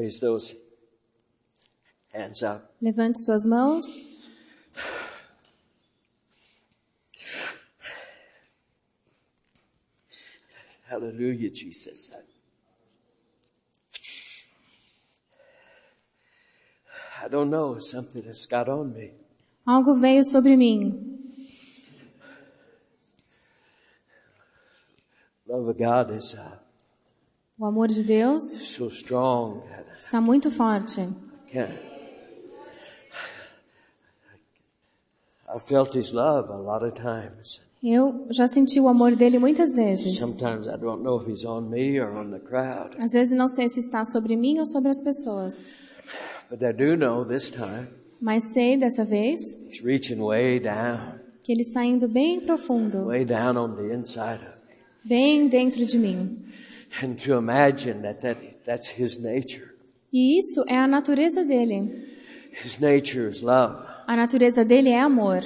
[0.00, 0.56] Raise those
[2.10, 2.72] hands up.
[2.80, 4.02] Levante suas mãos.
[10.88, 12.10] Hallelujah, Jesus.
[17.22, 19.10] I don't know, something has got on me.
[19.66, 21.18] Algo veio sobre mim.
[25.46, 26.56] Love of God is uh,
[27.60, 31.02] O amor de Deus so strong that está muito forte.
[31.02, 31.78] I can't.
[35.54, 37.60] I felt His love a lot of times.
[37.82, 40.16] Eu já senti o amor dele muitas vezes.
[40.16, 43.48] Sometimes I don't know if He's on me or on the crowd, Às vezes não
[43.48, 45.68] sei se está sobre mim ou sobre as pessoas.
[46.48, 47.88] but I do know this time
[48.20, 49.38] Mas sei dessa vez
[49.68, 54.40] He's reaching way down, que ele está indo bem profundo, way down on the inside
[54.44, 54.74] of me,
[55.04, 56.38] bem dentro de mim.
[57.02, 58.36] And to imagine that, that
[58.66, 59.68] that's His nature.
[60.12, 62.06] E isso é a natureza dele.
[62.64, 65.40] His nature is love, A natureza dele é amor.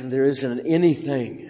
[0.00, 1.48] and there isn't anything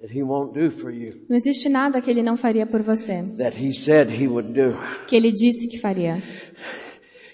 [0.00, 3.22] that He won't do for you Não existe nada que ele não faria por você,
[3.38, 4.76] that He said He would do.
[5.06, 6.18] que ele disse que faria.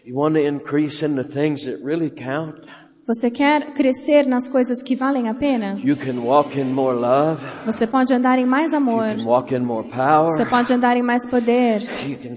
[0.05, 2.61] You want to increase in the things that really count?
[3.09, 5.81] Você quer crescer nas coisas que valem a pena?
[5.83, 7.42] You can walk in more love.
[7.64, 9.17] Você pode andar em mais amor.
[9.17, 10.51] More Você power.
[10.51, 11.81] pode andar em mais poder.
[11.81, 12.36] Really.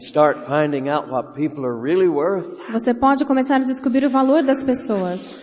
[2.71, 5.37] Você pode começar a descobrir o valor das pessoas.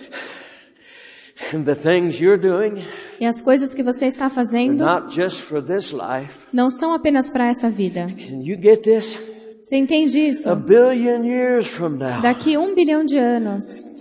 [1.54, 2.82] And the things you're doing
[3.20, 6.46] E as coisas que você está fazendo life.
[6.50, 8.06] não são apenas para essa vida.
[8.06, 9.20] Can you get this?
[9.62, 10.48] Você entende isso?
[12.22, 13.98] Daqui um bilhão de anos, the people you salvaged,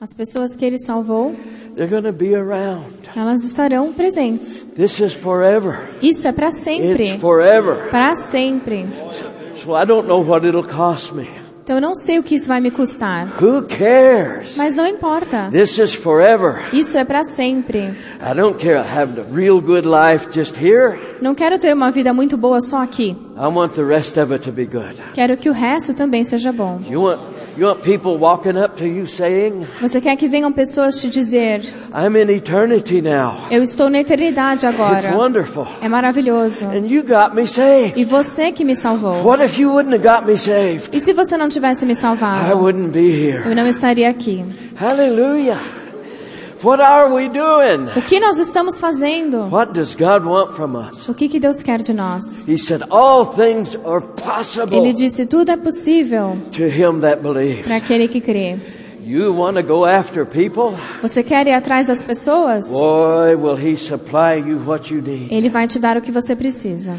[0.00, 1.34] as pessoas que ele salvou,
[1.74, 2.86] they're going to be around.
[3.16, 4.62] elas estarão presentes.
[4.76, 5.80] This is forever.
[6.00, 7.18] Isso é para It's sempre.
[7.18, 7.90] forever.
[7.90, 8.86] Para sempre.
[9.56, 11.28] So I don't know what it'll cost me.
[11.64, 13.42] Então eu não sei o que isso vai me custar.
[13.42, 14.56] Who cares?
[14.56, 15.48] Mas não importa.
[15.50, 16.68] This is forever.
[16.72, 17.80] Isso é para sempre.
[18.20, 21.00] I don't care having a real good life just here.
[21.20, 23.16] Não quero ter uma vida muito boa só aqui.
[23.36, 24.94] I want the rest of it to be good.
[25.12, 26.78] Quero que o resto também seja bom.
[26.88, 27.20] You want,
[27.56, 31.62] you want people walking up to you saying, Você quer que venham pessoas te dizer:
[31.92, 33.48] I'm in eternity now.
[33.50, 35.16] Eu estou na eternidade It's agora.
[35.16, 35.66] wonderful.
[35.82, 36.64] É maravilhoso.
[36.66, 37.94] And you got me saved.
[38.00, 39.24] E você que me salvou.
[39.24, 40.90] What if you wouldn't have got me saved?
[40.92, 42.56] E se você não tivesse me I salvado?
[42.56, 43.42] wouldn't be here.
[43.48, 44.44] Eu não estaria aqui.
[44.76, 45.58] Hallelujah.
[46.64, 47.90] What are we doing?
[47.94, 49.50] O que nós estamos fazendo?
[49.50, 51.06] What does God want from us?
[51.06, 52.48] O que, que Deus quer de nós?
[52.48, 57.66] He said, all things are possible Ele disse: tudo é possível to him that believes.
[57.66, 58.58] para aquele que crê.
[59.04, 60.74] You want to go after people?
[61.02, 62.70] Você quer ir atrás das pessoas?
[62.70, 65.28] Boy, will he supply you what you need.
[65.30, 66.96] Ele vai te dar o que você precisa.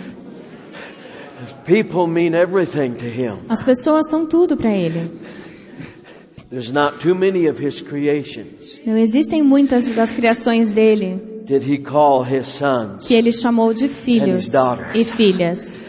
[1.65, 3.39] People mean everything to him.
[3.49, 5.11] As pessoas são tudo para ele.
[6.55, 8.79] There's not too many of his creations.
[8.85, 13.05] Não existem muitas das criações dele Did he call his sons?
[13.05, 14.47] que ele chamou de filhos
[14.93, 15.81] e filhas.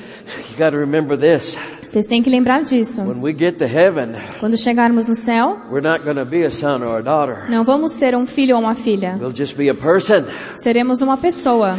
[0.50, 1.56] You got to remember this.
[1.87, 3.00] Vocês têm que lembrar disso.
[3.03, 6.50] When we get to heaven, Quando chegarmos no céu, we're not going to be a
[6.50, 7.49] son or a daughter.
[7.49, 9.16] não vamos ser um filho ou uma filha.
[9.21, 10.25] We'll just be a person.
[10.56, 11.78] Seremos uma pessoa.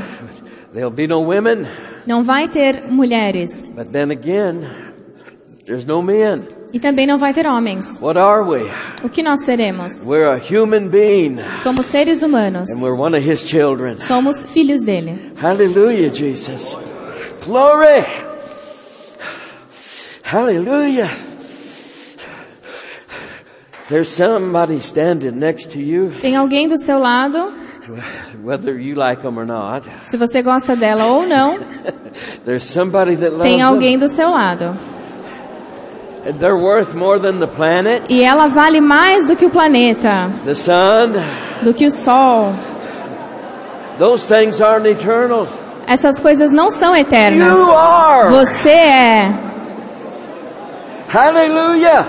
[0.71, 1.67] There'll be no women,
[2.07, 3.67] Não vai ter mulheres.
[3.75, 4.61] but then again,
[5.65, 6.56] there's no men.
[6.73, 7.99] E também não vai ter homens.
[8.01, 8.69] What are we?
[9.03, 10.05] O que nós seremos?
[10.05, 12.69] We're a human being, Somos seres humanos.
[12.69, 13.97] and we're one of his children.
[13.97, 15.17] Somos filhos dele.
[15.41, 16.77] Hallelujah, Jesus.
[17.45, 18.03] Glory.
[20.23, 21.09] Hallelujah.
[23.89, 27.53] There's somebody standing next to you, Tem alguém do seu lado,
[28.43, 29.87] whether you like them or not.
[30.03, 31.57] se você gosta dela ou não,
[32.43, 34.77] There's somebody that loves tem alguém do seu lado.
[36.39, 40.53] They're worth more than the planet, E ela vale mais do que o planeta, the
[40.53, 41.13] sun.
[41.63, 42.53] do que o sol.
[43.99, 45.47] Those things aren't eternal.
[45.87, 47.57] Essas coisas não são You eternas.
[47.57, 48.29] are.
[48.29, 49.33] Você é.
[51.07, 52.05] Hallelujah.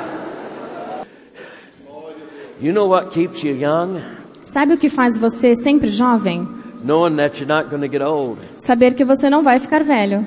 [2.60, 4.02] You know what keeps you young?
[4.44, 6.46] Sabe o que faz você sempre jovem?
[6.82, 8.38] Knowing that you're not going to get old.
[8.60, 10.26] Saber que você não vai ficar velho.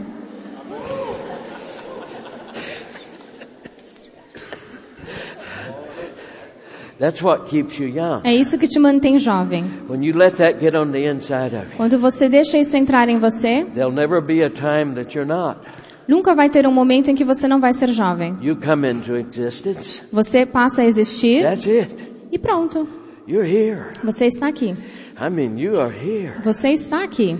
[7.01, 8.21] That's what keeps you young.
[8.23, 9.63] É isso que te mantém jovem.
[9.89, 13.09] When you let that get on the inside of you, Quando você deixa isso entrar
[13.09, 15.59] em você, there'll never be a time that you're not.
[16.07, 18.37] nunca vai ter um momento em que você não vai ser jovem.
[18.39, 20.03] You come into existence.
[20.13, 22.07] Você passa a existir That's it.
[22.31, 22.87] e pronto.
[23.27, 23.93] You're here.
[24.03, 24.75] Você está aqui.
[25.19, 26.33] I mean, you are here.
[26.43, 27.35] Você está aqui.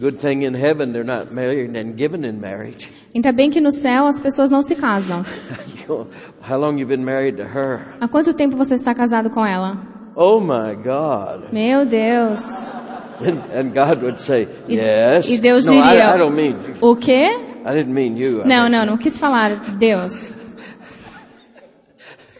[0.00, 2.90] Good thing in heaven they're not married and given in marriage.
[3.16, 5.24] Ainda bem que no céu as pessoas não se casam.
[5.88, 7.94] How long you been married to her?
[7.98, 9.78] Há quanto tempo você está casado com ela?
[10.14, 11.50] Oh my God.
[11.50, 12.70] Meu Deus.
[13.18, 15.30] And, and God would say, E- yes.
[15.30, 17.30] e Deus no, diria- I, I don't mean, O quê?
[17.64, 18.42] I didn't mean you.
[18.42, 20.34] I Não, meant- não, não quis falar Deus.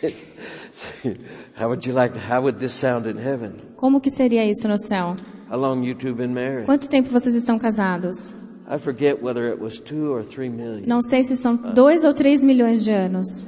[1.58, 3.55] How would you like, how would this sound in heaven?
[3.76, 5.17] Como que seria isso no céu?
[5.50, 6.67] How long you two been married?
[6.67, 8.34] Quanto tempo vocês estão casados?
[8.68, 10.82] I forget whether it was two or three million.
[10.86, 13.46] Não sei se são dois ou três milhões de anos.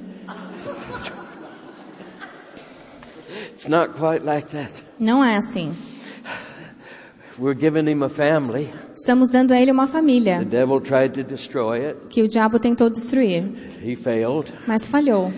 [3.54, 4.84] It's not quite like that.
[4.98, 5.72] Não é assim.
[7.38, 8.72] We're giving him a family.
[8.96, 11.96] Estamos dando a ele uma The família devil tried to destroy it.
[12.10, 13.44] que o diabo tentou destruir,
[13.82, 14.52] He failed.
[14.66, 15.32] mas falhou.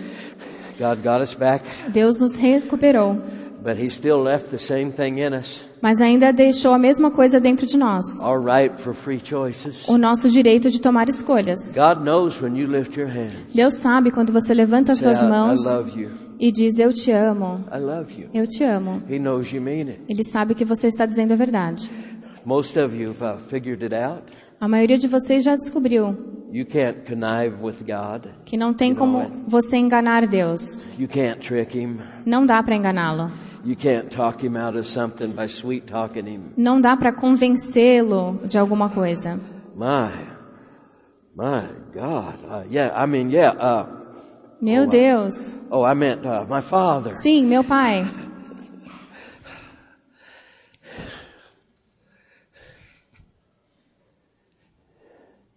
[0.79, 3.21] God got us back, Deus nos recuperou,
[3.63, 5.67] but he still left the same thing in us.
[5.81, 8.05] mas ainda deixou a mesma coisa dentro de nós.
[8.21, 9.87] Our right for free choices.
[9.87, 11.73] O nosso direito de tomar escolhas.
[11.73, 13.35] God knows when you lift your hands.
[13.53, 16.09] Deus sabe quando você levanta suas mãos love you.
[16.39, 17.63] e diz eu te amo.
[17.71, 18.29] I love you.
[18.33, 19.01] Eu te amo.
[19.09, 20.01] He knows you mean it.
[20.09, 21.89] Ele sabe que você está dizendo a verdade.
[22.43, 24.23] Most of you have figured it out.
[24.61, 26.15] A maioria de vocês já descobriu
[26.53, 28.27] You can't connive with God.
[28.45, 30.85] que não tem como você enganar Deus.
[30.99, 31.97] You can't trick him.
[32.25, 33.31] Não dá para enganá-lo.
[33.65, 36.41] You can't talk him out of something by sweet talking him.
[36.55, 39.39] Não dá para convencê-lo de alguma coisa.
[39.75, 40.11] My,
[41.35, 42.43] my God.
[42.43, 43.53] Uh, yeah, I mean, yeah.
[43.57, 43.85] Uh,
[44.61, 45.57] Meu Deus.
[45.71, 47.15] oh, I meant uh, my father.
[47.17, 48.03] Sim, meu pai.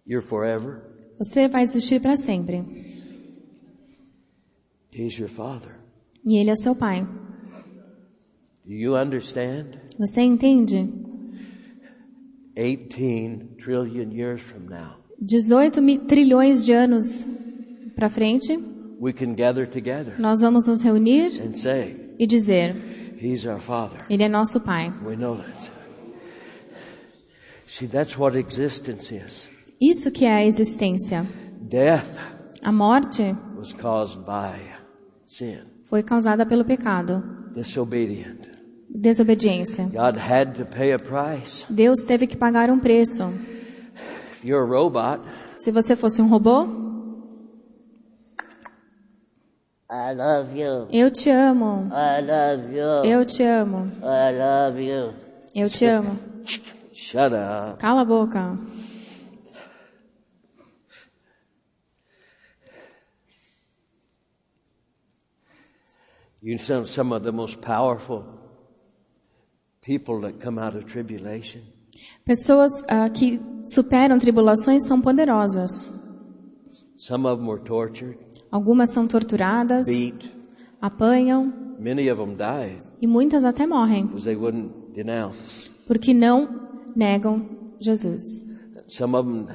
[0.06, 0.82] You're forever.
[1.18, 2.62] Você vai existir para sempre.
[4.92, 5.76] He's your father.
[6.24, 7.04] E ele é seu pai.
[8.64, 9.78] Do you understand?
[9.98, 10.88] Você entende?
[12.56, 17.26] 18 trillion years from now, 18 mi- trilhões de anos
[17.96, 18.56] para frente,
[19.00, 22.74] we can gather together nós vamos nos reunir and say, e dizer:
[23.20, 24.04] He's our father.
[24.08, 24.88] Ele é nosso pai.
[25.04, 25.72] We know that.
[27.66, 29.48] See, that's what existence is.
[29.90, 31.26] Isso que é a existência.
[31.60, 32.06] Death
[32.62, 33.22] A morte
[33.58, 34.58] was caused by
[35.26, 37.22] sin, foi causada pelo pecado,
[37.54, 38.40] disobedient.
[38.88, 39.84] desobediência.
[39.86, 41.66] God had to pay a price.
[41.68, 43.24] Deus teve que pagar um preço.
[44.32, 45.20] If you're a robot,
[45.56, 46.64] Se você fosse um robô,
[49.90, 50.88] I love you.
[50.90, 51.88] eu te amo.
[51.92, 53.04] I love you.
[53.04, 53.90] Eu te amo.
[54.02, 55.12] I love you.
[55.54, 56.18] Eu te amo.
[56.92, 57.78] shut up.
[57.78, 58.58] Cala a boca.
[66.44, 68.22] You know some of the most powerful
[69.80, 71.62] people that come out of tribulation.
[72.26, 75.90] Pessoas ah, que superam tribulações são poderosas.
[76.98, 78.18] Some of them were tortured,
[78.50, 80.30] Algumas são torturadas, beat.
[80.82, 85.70] apanham Many of them died e muitas até morrem because they wouldn't denounce.
[85.86, 87.48] porque não negam
[87.80, 88.22] Jesus.
[88.88, 89.46] Some of them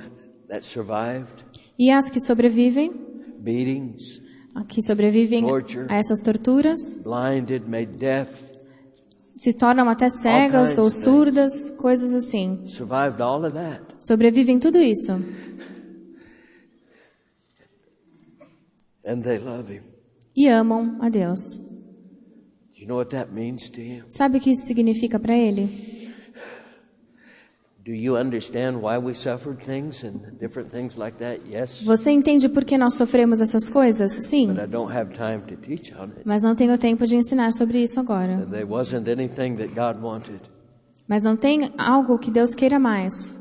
[0.47, 1.45] that survived
[1.77, 2.91] E as que sobrevivem,
[3.39, 4.21] beatings,
[4.67, 5.45] que sobrevivem
[5.87, 8.31] a essas torturas, blinded, made deaf,
[9.19, 12.65] se tornam até cegas ou surdas, coisas assim.
[12.67, 13.81] survived all of that.
[13.99, 15.11] Sobrevivem tudo isso
[19.05, 19.81] And they love him.
[20.35, 21.39] e amam a Deus.
[22.75, 24.03] You know what that means to him?
[24.09, 25.67] Sabe o que isso significa para ele?
[25.67, 27.78] Do you understand why we suffered things and different things like that?
[27.78, 27.78] Yes.
[31.85, 34.11] Você entende por que nós sofremos essas coisas?
[34.11, 34.49] Sim,
[36.25, 38.45] mas não tenho tempo de ensinar sobre isso agora.
[38.49, 40.41] There wasn't anything that God wanted.
[41.07, 43.33] Mas não tem algo que Deus queira mais.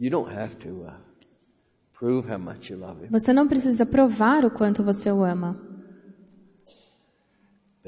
[0.00, 0.26] Uh,
[3.10, 5.67] Você não precisa provar o quanto você o ama.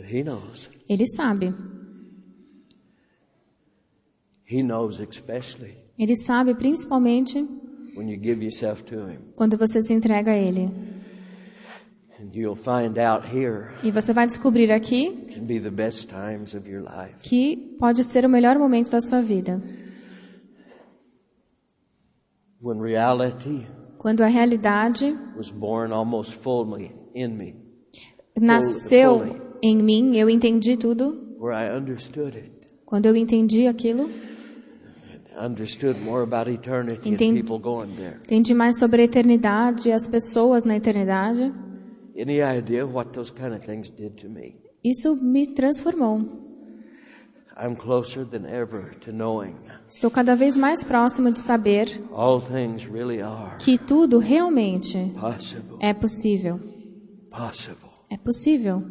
[0.05, 0.69] He knows.
[0.89, 1.55] Ele sabe.
[4.51, 7.39] He knows especially Ele sabe principalmente
[7.95, 9.19] when you give yourself to him.
[9.37, 10.71] quando você se entrega a ele.
[12.21, 16.55] And you'll find out here E você vai descobrir aqui can be the best times
[16.55, 17.17] of your life.
[17.23, 19.63] que pode ser o melhor momento da sua vida.
[22.63, 23.67] When reality
[23.99, 27.55] Quando a realidade was born almost fully in me,
[28.39, 29.50] nasceu.
[29.63, 31.37] Em mim, eu entendi tudo.
[32.85, 34.11] Quando eu entendi aquilo,
[37.05, 37.45] Entendi.
[38.25, 41.53] entendi mais sobre a eternidade e as pessoas na eternidade.
[44.85, 46.41] Isso me transformou.
[47.63, 49.55] I'm closer than ever to knowing
[49.87, 55.77] Estou cada vez mais próximo de saber all things really are que tudo realmente possible,
[55.79, 56.59] é possível.
[57.31, 58.83] possible É possível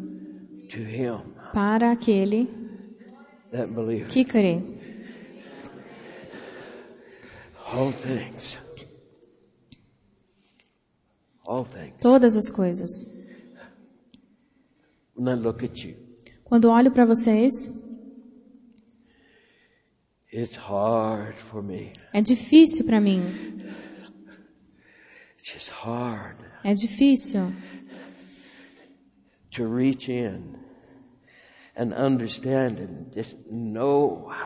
[1.53, 2.47] para aquele
[4.09, 4.61] que crê.
[7.71, 8.59] All things.
[11.45, 11.95] All things.
[12.01, 12.89] Todas as coisas.
[15.15, 15.95] When I look at you,
[16.43, 17.51] Quando olho para vocês,
[20.31, 21.91] it's hard for me.
[22.13, 23.21] é difícil para mim.
[26.63, 27.53] É difícil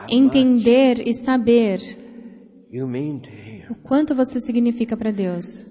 [0.08, 1.80] entender e saber
[2.70, 3.64] you mean to Him.
[3.70, 5.64] o quanto você significa para Deus.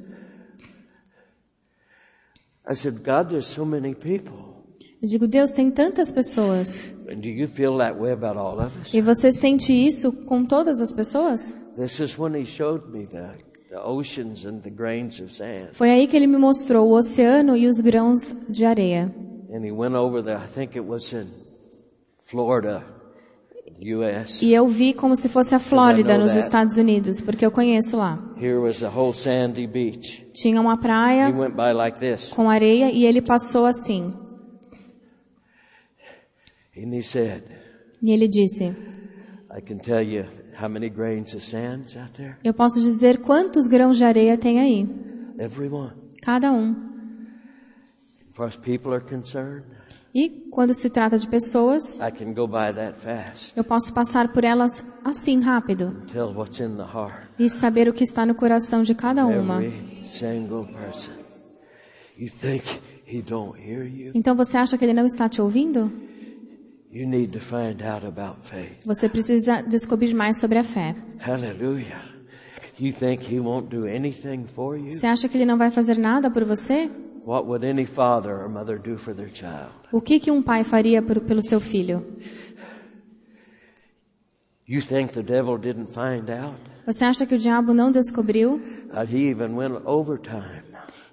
[2.66, 4.54] I said, God, there's so many people.
[5.02, 6.88] Eu digo, Deus tem tantas pessoas.
[7.10, 8.94] And do you feel that way about all of us?
[8.94, 11.54] E você sente isso com todas as pessoas?
[11.76, 13.36] This is when He showed me the,
[13.70, 15.72] the oceans and the grains of sand.
[15.74, 19.14] Foi aí que ele me mostrou o oceano e os grãos de areia.
[19.54, 21.43] And He went over there, I think it was in
[22.34, 22.84] Florida,
[23.80, 24.44] U.S.
[24.44, 26.34] E eu vi como se fosse a Flórida, nos.
[26.34, 28.18] Estados Unidos, porque eu conheço lá.
[28.42, 30.26] Here was a whole sandy beach.
[30.34, 31.30] Tinha uma He praia
[31.76, 32.00] like
[32.34, 34.12] com areia e ele passou assim.
[36.76, 37.44] And He said,
[38.02, 38.66] E ele disse:
[39.56, 40.26] I can tell you
[40.60, 42.38] how many grains of sand's out there.
[42.44, 44.90] Eu posso dizer quantos grãos de areia tem aí.
[46.24, 46.72] Cada um.
[48.28, 49.68] As far as people are concerned,
[50.14, 53.52] E quando se trata de pessoas, I can go by that fast.
[53.56, 56.04] eu posso passar por elas assim rápido
[57.40, 59.64] e saber o que está no coração de cada uma.
[59.64, 61.14] Every single person.
[62.16, 62.64] You think
[63.08, 64.12] he don't hear you?
[64.14, 65.92] Então você acha que ele não está te ouvindo?
[66.92, 68.86] You need to find out about faith.
[68.86, 70.96] Você precisa descobrir mais sobre a fé.
[72.80, 72.94] You?
[74.92, 76.92] Você acha que ele não vai fazer nada por você?
[77.26, 79.72] What would any father or mother do for their child?
[79.92, 82.04] O que que um pai faria por, pelo seu filho?
[84.68, 86.58] You think the devil didn't find out?
[86.86, 88.62] Você acha que o diabo não descobriu
[88.94, 90.64] That he even went overtime,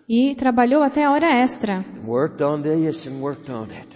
[0.09, 3.89] e trabalhou até a hora extra worked on this and worked on it.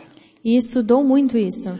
[0.45, 1.71] e estudou muito isso?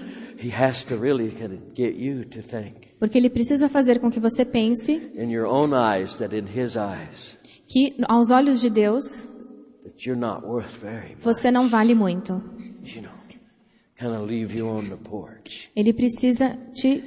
[0.43, 4.11] He has to really kind of get you to think Porque ele precisa fazer com
[4.11, 7.37] que você pense in your own eyes that in his eyes
[7.69, 9.29] que aos olhos de Deus
[11.21, 12.33] você não vale muito.
[12.85, 13.13] You know,
[13.99, 15.71] kind of leave you on the porch.
[15.75, 17.03] Ele precisa te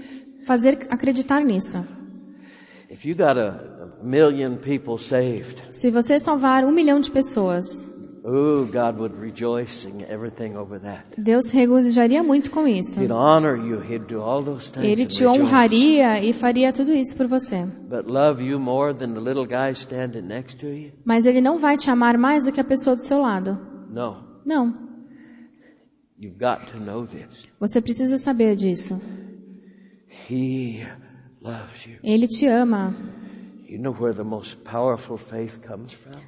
[0.45, 1.85] fazer acreditar nisso.
[2.89, 7.86] If you got a, a million people saved, Se você salvar um milhão de pessoas,
[8.27, 11.05] oh, God would rejoice in everything over that.
[11.17, 12.99] Deus regozijaria muito com isso.
[12.99, 13.79] He'd honor you.
[13.81, 14.85] He'd do all those things.
[14.85, 17.65] Ele te honraria e faria tudo isso por você.
[17.65, 20.91] But love you more than the little guy standing next to you?
[21.05, 23.57] Mas ele não vai te amar mais do que a pessoa do seu lado.
[23.89, 24.17] No.
[24.45, 24.87] Não.
[26.19, 27.47] You've got to know this.
[27.59, 28.99] Você precisa saber disso.
[30.29, 30.85] He
[31.41, 31.99] loves you.
[32.03, 32.95] Ele te ama.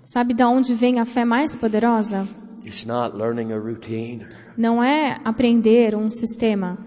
[0.03, 2.27] Sabe de onde vem a fé mais poderosa?
[2.65, 4.27] It's not learning a routine.
[4.58, 6.77] Não é aprender um sistema.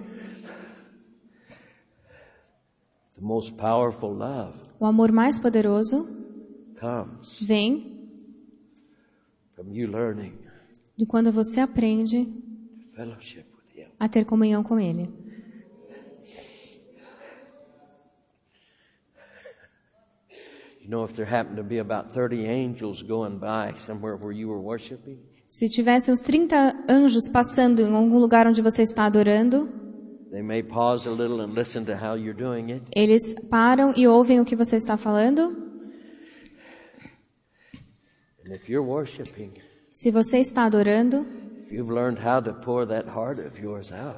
[3.14, 6.06] The most powerful love O amor mais poderoso
[6.78, 8.10] comes vem
[9.54, 10.34] from you learning
[10.96, 12.28] de quando você aprende
[13.98, 15.08] a ter comunhão com Ele.
[20.82, 24.48] You know, if there happened to be about 30 angels going by somewhere where you
[24.48, 29.68] were worshiping, Se tivesse uns 30 anjos passando em algum lugar onde você está adorando,
[32.96, 35.54] eles param e ouvem o que você está falando.
[39.92, 41.26] Se você está adorando,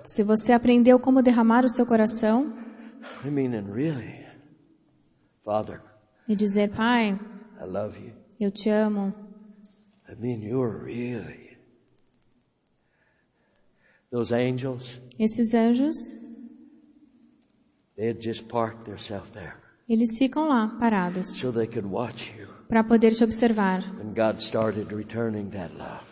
[0.06, 2.54] se você aprendeu como derramar o seu coração
[3.24, 4.24] I mean, and really,
[5.44, 5.82] Father,
[6.28, 7.18] e dizer, Pai,
[7.60, 8.12] I love you.
[8.40, 9.12] eu te amo.
[10.08, 11.56] I mean, you're really
[14.10, 15.96] those angels, Esses anjos,
[17.96, 19.54] they had just parked themselves there
[19.88, 22.46] eles ficam lá parados so they could watch you.
[22.68, 26.02] para poder te observar, And God started returning that love.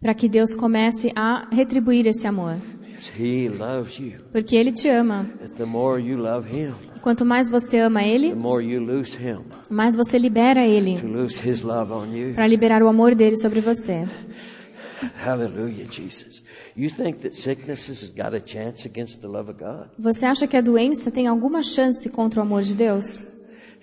[0.00, 2.56] para que Deus comece a retribuir esse amor,
[4.32, 5.24] porque Ele te ama.
[5.40, 6.74] That the more you love Him,
[7.04, 8.34] quanto mais você ama Ele,
[9.68, 12.34] mais você libera Ele lose His love on you.
[12.34, 14.06] para liberar o amor dele sobre você.
[15.22, 16.42] Hallelujah, Jesus.
[16.74, 19.88] You think that sickness has got a chance against the love of God?
[19.98, 23.20] Você acha que a doença tem alguma chance contra o amor de Deus?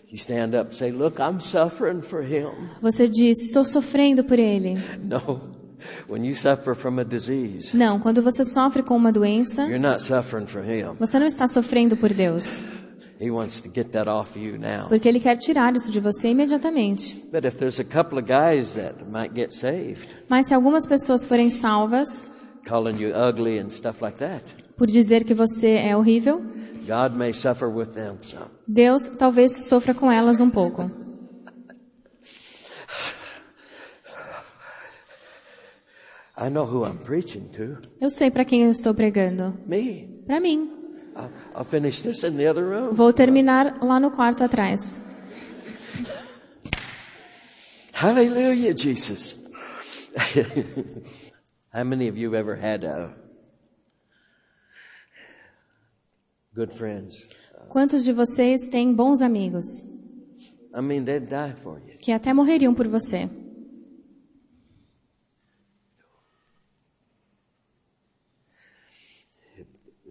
[0.10, 2.50] You stand up and say, Look, I'm suffering for Him.
[2.82, 4.74] Você diz: Estou sofrendo por Ele.
[5.04, 5.40] No.
[6.10, 10.02] When you suffer from a disease, Não, quando você sofre com uma doença, you're not
[10.02, 10.96] suffering for Him.
[11.00, 12.64] você não está sofrendo por Deus,
[13.22, 14.88] He wants to get that off you now.
[14.90, 17.24] porque Ele quer tirar isso de você imediatamente.
[17.32, 21.24] But if there's a couple of guys that might get saved, Mas se algumas pessoas
[21.24, 22.32] forem salvas
[22.66, 24.44] calling you ugly and stuff like that,
[24.76, 26.42] por dizer que você é horrível,
[26.88, 28.48] God may suffer with them some.
[28.68, 30.90] Deus talvez sofra com elas um pouco.
[36.38, 37.78] I know who I'm preaching to.
[38.00, 39.54] Eu sei para quem eu estou pregando.
[39.68, 40.24] Me.
[40.26, 40.81] Para mim.
[41.16, 42.96] I'll, finish this in the other room.
[42.96, 45.00] Vou terminar lá no quarto atrás.
[47.94, 49.36] Hallelujah, Jesus.
[51.74, 53.10] How many of you ever had uh,
[56.56, 57.28] good friends?
[57.70, 59.66] Quantos de vocês têm bons amigos
[60.74, 61.98] I mean, they'd die for you.
[62.00, 63.30] que até morreriam por você?
[69.58, 70.11] If they had a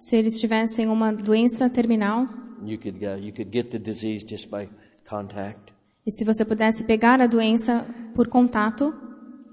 [0.00, 2.26] Se eles tivessem uma doença terminal
[2.64, 4.68] you could you could get the disease just by
[5.08, 5.72] contact,
[6.06, 8.92] e se você pudesse pegar a doença por contato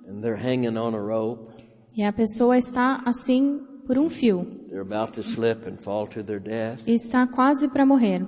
[0.07, 1.53] and they're hanging on a rope.
[1.95, 6.23] e a pessoa está assim por um fio They're about to slip and fall to
[6.23, 6.85] their death.
[6.87, 8.25] e está quase para morrer.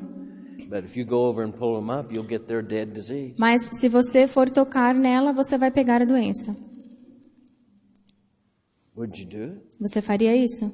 [0.69, 3.35] But if you go over and pull them up, you'll get their dead disease.
[3.37, 6.51] Mas se você for tocar nela, você vai pegar a doença.
[6.51, 6.67] Would you do it?
[9.79, 10.65] Você faria isso?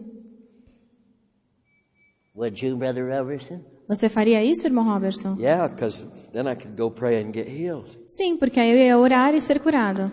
[2.35, 3.61] Would you, Brother Robertson?
[3.87, 5.35] Você faria isso, irmão Robertson?
[5.37, 7.89] Yeah, because then I could go pray and get healed.
[8.07, 10.09] Sim, porque aí eu ia orar e ser curado.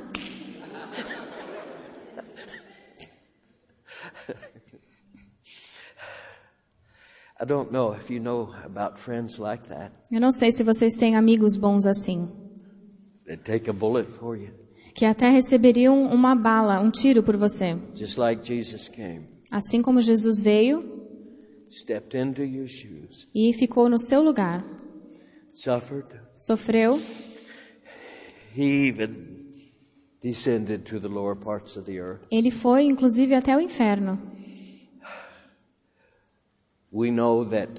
[7.40, 9.92] I don't know if you know about friends like that.
[10.12, 12.28] Eu não sei se vocês têm amigos bons assim,
[13.24, 14.50] They take a bullet for you,
[14.94, 17.76] que até receberiam uma bala, um tiro por você.
[17.94, 21.00] just like Jesus came, Assim como Jesus veio
[21.70, 24.64] stepped into your shoes, e ficou no seu lugar,
[25.53, 26.07] suffered.
[26.35, 27.00] sofreu,
[28.57, 29.38] He even
[30.20, 32.26] descended to the lower parts of the earth.
[32.31, 34.18] ele foi inclusive até o inferno.
[36.92, 37.70] We know that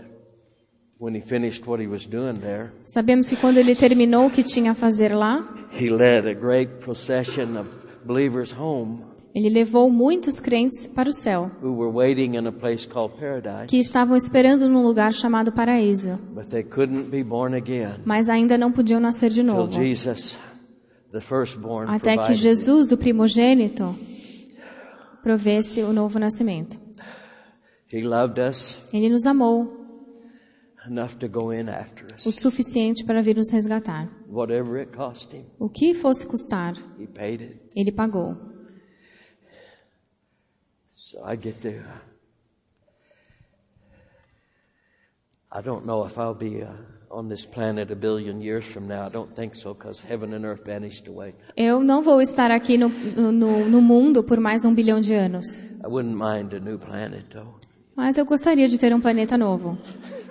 [2.86, 6.72] Sabemos que quando ele terminou o que tinha a fazer lá, he led a great
[6.80, 7.70] procession of
[8.06, 12.86] believers home ele levou muitos crentes para o céu, who were waiting in a place
[12.86, 18.02] called paradise, que estavam esperando num lugar chamado paraíso, but they couldn't be born again
[18.06, 19.74] mas ainda não podiam nascer de novo.
[21.88, 22.34] Até que.
[22.34, 23.96] Jesus, o primogênito,
[25.24, 26.80] provesse o novo nascimento.
[27.92, 32.36] He loved us Ele nos amou enough to go in after o us.
[32.36, 34.10] suficiente para vir nos resgatar.
[34.28, 37.60] Whatever it cost him, O que fosse custar, he paid it.
[37.76, 38.36] ele pagou.
[40.92, 41.70] So I get to.
[45.54, 46.66] I don't know if I'll be
[47.10, 49.06] on this planet a billion years from now.
[49.06, 51.34] I don't think so because heaven and earth vanished away.
[51.58, 55.46] Eu não vou estar aqui no, no, no mundo por mais um bilhão de anos.
[55.84, 57.60] I wouldn't mind a new planet though.
[57.96, 59.78] Mas eu gostaria de ter um planeta novo.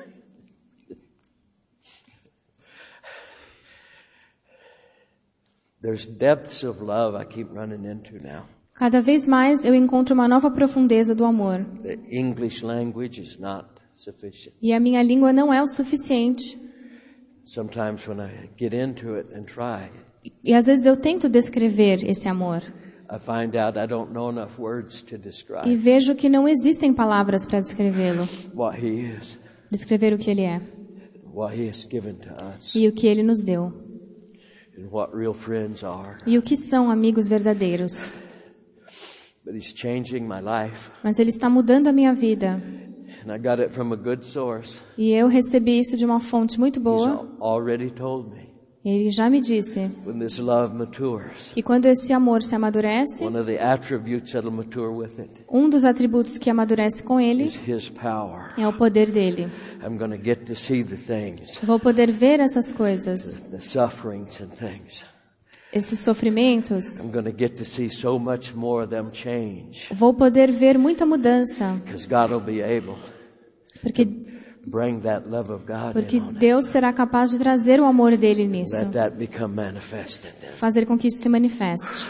[5.83, 8.45] There's depths of love I keep running into now.
[8.75, 11.65] Cada vez mais eu encontro uma nova profundeza do amor.
[11.83, 14.55] The English language is not sufficient.
[14.61, 16.59] E a minha língua não é o suficiente.
[17.45, 19.91] Sometimes when I get into it and try,
[20.45, 22.63] E às vezes eu tento descrever esse amor.
[23.13, 25.17] I find out I don't know enough words to
[25.67, 28.29] E vejo que não existem palavras para descrevê-lo.
[28.55, 29.39] what He is,
[29.71, 30.61] Descrever o que ele é.
[31.35, 33.65] what He has given to us, E o que ele nos deu.
[33.67, 33.89] and what real friends are.
[36.27, 38.13] E o que são amigos verdadeiros.
[39.45, 40.91] But He's changing my life.
[41.03, 42.63] Mas ele está mudando a minha vida.
[43.27, 44.81] And I got it from a good source.
[44.97, 47.29] E eu recebi isso de uma fonte muito boa.
[48.83, 49.91] Ele já me disse
[51.55, 53.25] que quando esse amor se amadurece,
[55.49, 57.51] um dos atributos que amadurece com ele
[58.57, 59.51] é o poder dele.
[59.83, 63.61] I'm going to get to see the things, Eu Vou poder ver essas coisas, the
[63.61, 65.07] sufferings and things.
[65.73, 67.01] esses sofrimentos.
[69.93, 72.97] Vou poder ver muita mudança, because God will be able
[73.83, 74.07] porque,
[74.71, 76.21] to bring that love of God porque.
[76.21, 80.53] Deus será capaz de trazer o amor dele nisso, Let that become manifest in them.
[80.53, 82.09] fazer com que isso se manifeste.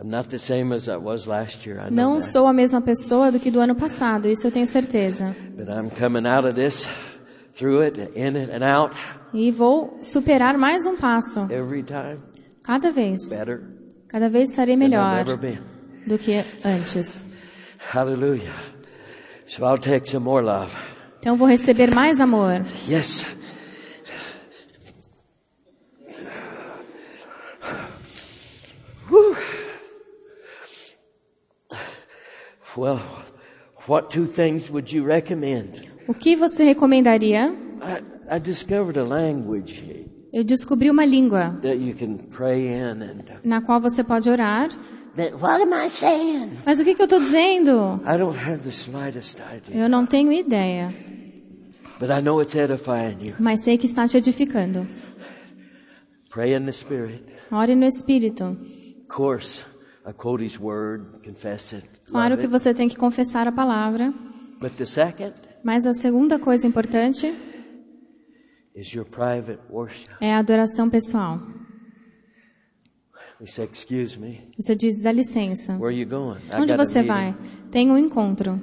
[0.00, 1.80] I'm not the same as I was last year.
[1.80, 4.66] I know Não sou a mesma pessoa do que do ano passado, isso eu tenho
[4.66, 5.34] certeza.
[9.34, 12.18] E vou superar mais um passo, every time
[12.62, 13.28] cada vez.
[13.28, 13.62] better
[14.08, 15.24] Cada vez estarei melhor
[16.06, 17.26] do que antes.
[17.78, 18.54] Hallelujah.
[19.46, 20.74] So I'll take some more love.
[21.20, 22.64] Então vou receber mais amor.
[22.88, 23.24] Yes.
[29.08, 29.36] Whew.
[32.76, 33.00] Well,
[33.86, 35.88] what two things would you recommend?
[36.06, 37.52] O que você recomendaria?
[37.82, 43.24] I, I discovered a language Eu descobri uma língua that you can pray in and
[43.42, 44.68] na qual você pode orar.
[45.18, 46.58] But what am I saying?
[46.64, 48.00] Mas o que, que eu estou dizendo?
[48.06, 50.94] I don't have the slightest idea, Eu não tenho ideia,
[51.98, 53.34] but I know it's edifying you.
[53.40, 54.86] mas sei que está te edificando.
[56.30, 57.24] Pray in the Spirit.
[57.50, 58.44] Ore no Espírito.
[58.44, 59.64] Of course,
[60.06, 64.14] I quote His Word, confess it, Claro que você tem que confessar a palavra,
[64.60, 65.32] But the second
[65.64, 67.34] mas a segunda coisa importante
[68.72, 70.08] is your private worship.
[70.20, 71.40] é a adoração pessoal.
[73.40, 75.72] Você diz, dá licença.
[75.74, 76.38] where are you going?
[76.52, 77.36] I Onde você meeting." vai?
[77.70, 78.60] Tem um encontro.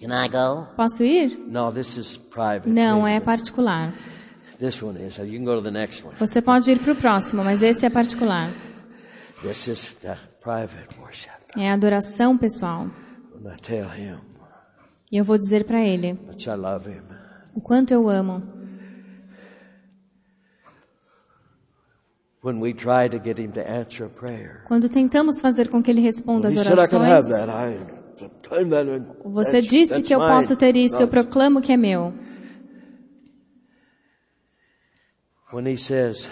[0.00, 0.66] Can I go?
[0.76, 1.36] Posso ir?
[1.48, 2.70] No, this is private.
[2.70, 3.92] Não, é particular.
[4.58, 5.18] This one is.
[5.18, 6.16] You can go to the next one.
[6.18, 8.50] Você pode ir para o próximo, mas esse é particular.
[9.42, 11.30] This is the private worship.
[11.56, 12.84] É adoração pessoal.
[13.44, 14.18] And I tell him
[15.12, 17.02] E eu vou dizer para ele how much I love him.
[17.54, 18.42] o quanto eu amo.
[18.42, 19.06] When we try to get him to answer
[21.78, 22.27] a prayer,
[24.66, 27.26] Quando tentamos fazer com que ele responda have orações,
[29.24, 32.14] você disse que eu posso ter isso, eu proclamo que é meu.
[35.52, 36.30] When he says,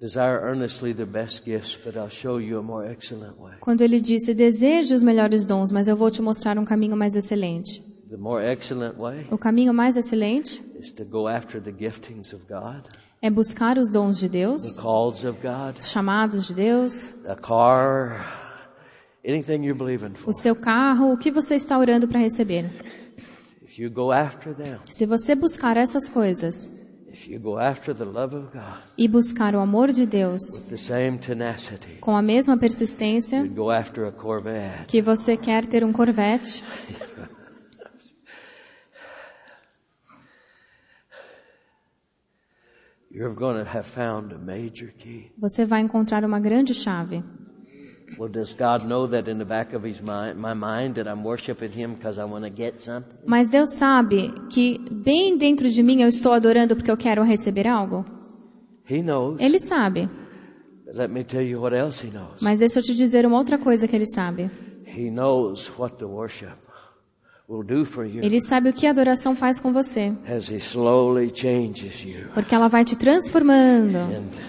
[0.00, 3.58] desire earnestly the best gifts, but I'll show you a more excellent way.
[3.60, 7.14] Quando ele disse, deseje os melhores dons, mas eu vou te mostrar um caminho mais
[7.14, 7.80] excelente.
[8.10, 10.60] The more excellent way O caminho mais excelente
[13.22, 14.62] é buscar os dons de Deus,
[15.42, 18.26] God, os chamados de Deus, car,
[20.26, 22.70] o seu carro, o que você está orando para receber.
[24.56, 26.72] Them, Se você buscar essas coisas
[28.52, 28.78] God.
[28.96, 30.40] e buscar o amor de Deus
[31.18, 33.42] tenacity, com a mesma persistência
[34.16, 34.86] Corvette.
[34.86, 37.38] que você quer ter um Corvette, You're going to have
[40.08, 40.38] found a
[41.08, 41.30] major key.
[45.38, 47.24] Você vai encontrar uma grande chave.
[48.18, 51.24] Well, does God know that in the back of His mind, my mind, that I'm
[51.24, 53.16] worshiping Him because I want to get something?
[53.24, 57.68] Mas Deus sabe que bem dentro de mim eu estou adorando porque eu quero receber
[57.68, 58.04] algo?
[58.88, 59.40] He knows.
[59.40, 60.08] Ele sabe.
[60.84, 62.42] But let me tell you what else He knows.
[62.42, 64.50] Mas deixa eu te dizer uma outra coisa que ele sabe.
[68.22, 70.12] Ele sabe o que a adoração faz com você.
[70.28, 74.40] as He slowly changes you Porque ela vai te transformando into,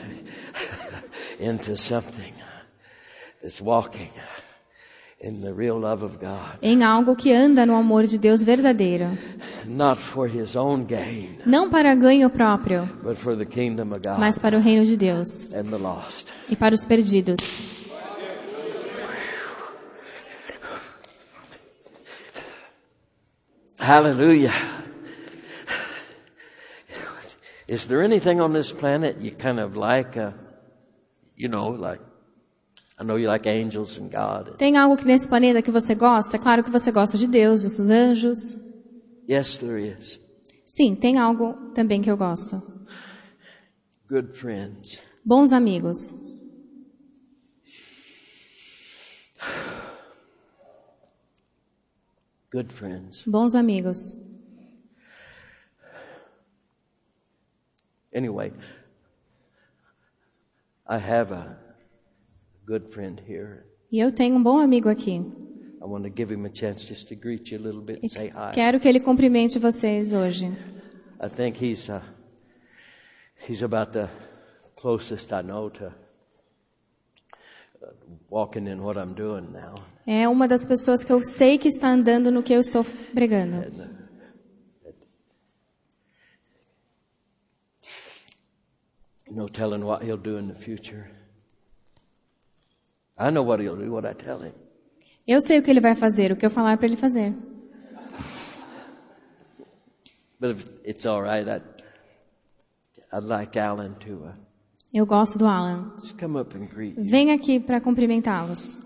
[1.72, 2.34] into something
[3.42, 4.12] that's walking
[5.20, 9.18] in the real love of God, em algo que anda no amor de Deus verdadeiro.
[11.46, 14.96] Não para ganho próprio, but for the kingdom of God mas para o reino de
[14.96, 15.48] Deus
[16.50, 17.81] e para os perdidos.
[23.82, 24.54] Hallelujah.
[27.68, 30.34] Is there anything on this planet you kind of like, uh,
[31.36, 32.00] you know, like,
[33.00, 34.58] I know you like angels and God.
[34.60, 36.38] Tem algo que nesse planeta que você gosta?
[36.38, 38.38] Claro que você gosta de Deus, dos anjos.
[39.28, 40.20] Yes, there is.
[40.64, 42.62] Sim, tem algo também que eu gosto.
[44.08, 45.02] Good friends.
[45.26, 46.14] Bons amigos.
[52.52, 53.24] Good friends.
[53.26, 54.14] Bons amigos.
[58.14, 58.52] Anyway,
[60.86, 61.58] I have a
[62.66, 63.66] good friend here.
[63.90, 65.22] E eu tenho um bom amigo aqui.
[65.82, 68.12] I want to give him a chance just to greet you a little bit and
[68.12, 68.52] say hi.
[68.54, 70.52] Quero que ele cumprimente vocês hoje.
[71.22, 72.02] I think he's uh,
[73.48, 74.10] he's about the
[74.76, 76.00] closest I know to uh, walking in what I'm
[77.00, 77.71] doing now.
[80.08, 83.66] É uma das pessoas que eu sei que está andando no que eu estou pregando.
[89.30, 91.10] No telling what he'll do in the future.
[93.18, 94.54] I know what he'll do, what I tell him.
[95.28, 97.34] Eu sei o que ele vai fazer, o que eu falar para ele fazer.
[100.40, 101.64] But if it's all right, I'd,
[103.14, 104.34] I'd like Alan to uh,
[104.94, 105.94] Eu gosto do Alan.
[106.98, 108.80] Vem aqui para cumprimentá-los.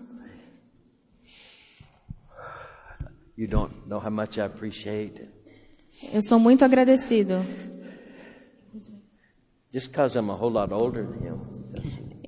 [6.12, 7.34] Eu sou muito agradecido.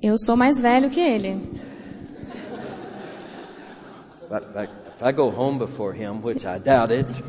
[0.03, 1.41] Eu sou mais velho que ele.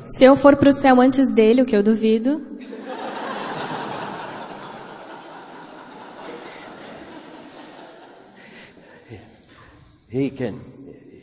[0.07, 2.58] Se eu for para o céu antes dele, o que eu duvido,
[10.11, 10.55] he can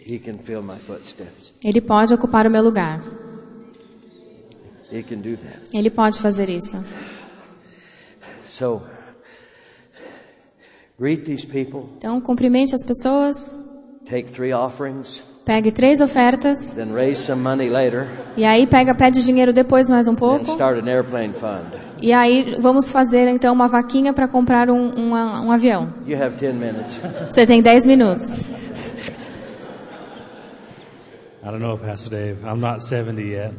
[0.04, 1.52] he can fill my footsteps.
[1.62, 3.00] ele pode ocupar o meu lugar.
[4.92, 5.60] He can do that.
[5.74, 6.76] Ele pode fazer isso.
[8.46, 8.82] So
[10.98, 13.54] greet these people, Então, cumprimente as pessoas,
[14.08, 19.22] take three offerings, pegue três ofertas then raise some money later, e aí pega, pede
[19.24, 20.52] dinheiro depois mais um then pouco.
[20.52, 21.66] start an airplane fund.
[22.00, 25.92] E aí vamos fazer então uma vaquinha para comprar um, um, um avião.
[26.06, 27.00] You have ten minutes.
[27.30, 28.28] Você tem 10 minutos.
[31.46, 32.44] I don't know, Pastor Dave.
[32.44, 33.52] I'm not 70 yet.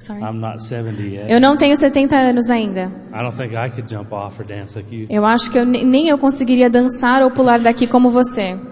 [0.00, 0.20] Sorry.
[0.20, 1.30] I'm not 70 yet.
[1.30, 2.90] Eu não tenho 70 anos ainda.
[3.14, 5.06] I don't think I could jump off or dance like you.
[5.08, 8.56] Eu acho que eu, ne- nem eu conseguiria dançar ou pular daqui como você.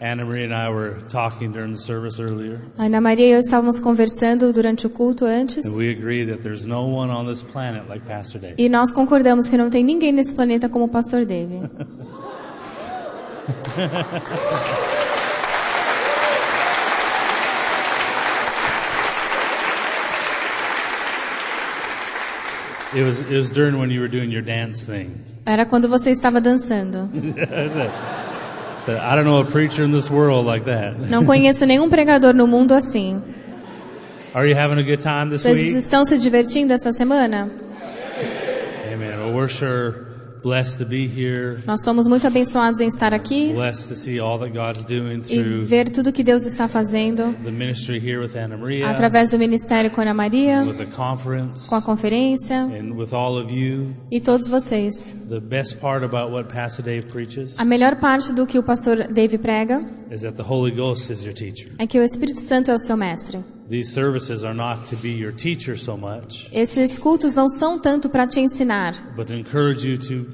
[0.00, 3.78] Anna Marie and I were talking during the service earlier, Ana Maria e eu estávamos
[3.80, 7.88] conversando durante o culto antes and we agree that there's no one on this planet
[7.88, 8.54] like Pastor Dave.
[8.58, 11.60] e nós concordamos que não tem ninguém nesse planeta como o pastor Dave.
[25.44, 27.08] Era quando você estava dançando.
[28.84, 31.08] So I don't know a preacher in this world like that.
[31.08, 33.22] Não conheço nenhum pregador no mundo assim.
[34.34, 35.78] Are you having a good time this Vocês week?
[35.78, 37.50] estão se divertindo essa semana?
[38.92, 39.08] Amen.
[39.16, 40.13] Well, we're sure
[40.44, 41.58] blessed to be here.
[41.66, 45.42] Nós somos muito abençoados em estar aqui Blessed to see all that God's doing e
[45.42, 49.38] through ver tudo que Deus está fazendo the ministry here with Anna Maria, através do
[49.38, 53.94] ministério com Ana Maria, with the conference, com a conferência and with all of you.
[54.10, 55.14] e todos vocês.
[55.28, 59.08] The best part about what Pastor Dave preaches A melhor parte do que o pastor
[59.10, 61.72] Dave prega is that the Holy Ghost is your teacher.
[61.78, 63.42] é que o Espírito Santo é o seu mestre.
[63.68, 68.08] These services are not to be your teacher so much, Esses cultos não são tanto
[68.10, 70.26] para te ensinar, but to encourage you to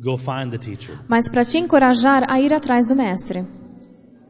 [0.00, 0.98] go find the teacher.
[1.08, 3.44] mas para te encorajar a ir atrás do mestre.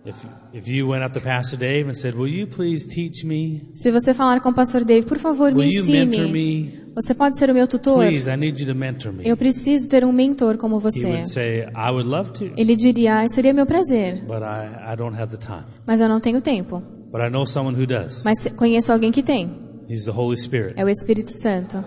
[0.06, 0.16] If,
[0.52, 3.70] if you went up to Pastor Dave and said, Will you please teach me?
[3.74, 6.30] Se você falar com o pastor Dave, por favor, me ensine.
[6.30, 6.74] me?
[6.94, 7.96] Você pode ser o meu tutor?
[8.06, 9.26] Please, I need you to mentor me.
[9.26, 11.06] Eu preciso ter um mentor como He você.
[11.06, 14.96] would say, I would love to, Ele diria, "Ah, seria meu prazer, but I, I
[14.96, 15.64] don't have the time.
[15.87, 16.82] mas eu não tenho tempo.
[17.14, 18.24] But I know someone who does.
[18.24, 19.48] Mas conheço alguém que tem.
[19.88, 20.74] He's the Holy Spirit.
[20.77, 21.79] É o Espírito Santo.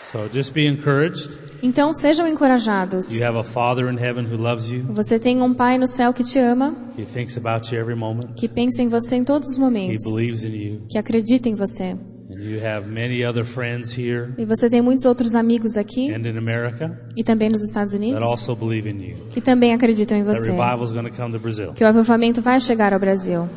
[0.00, 1.38] So just be encouraged.
[1.62, 3.12] Então sejam encorajados.
[3.12, 4.82] You have a Father in heaven who loves you.
[4.92, 8.34] Você tem um Pai no céu que te ama, He thinks about you every moment.
[8.34, 10.80] que pensa em você em todos os He momentos, believes in you.
[10.88, 11.96] que acredita em você.
[12.40, 16.26] And you have many other friends here E você tem muitos outros amigos aqui and
[16.26, 19.26] in America e também nos Estados Unidos that also believe in you.
[19.28, 20.50] que também acreditam em você.
[20.50, 21.72] revival is going to come to Brazil.
[21.74, 23.48] Que o avivamento vai chegar ao Brasil.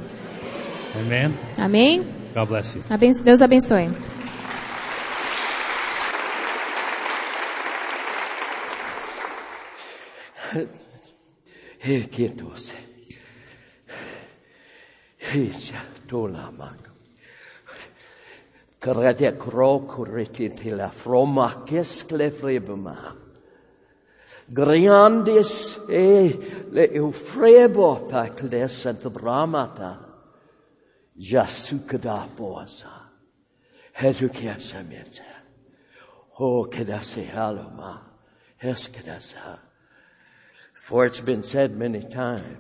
[0.96, 1.34] Amen.
[1.58, 2.04] Amém?
[2.36, 2.84] God bless you.
[2.89, 3.88] Aben- Deus abençoe.
[11.80, 12.74] He quietos.
[15.34, 16.78] Hisha tulamak.
[16.78, 16.93] Karate
[18.84, 23.15] Credeg rocurit la fromacis clefribuma.
[24.52, 30.00] Grandis e le eufrebota clescent bramata.
[31.15, 33.10] Jasucada boasa.
[33.93, 35.32] Hezucia semete.
[36.39, 38.12] O cadase haloma.
[39.19, 39.73] sä.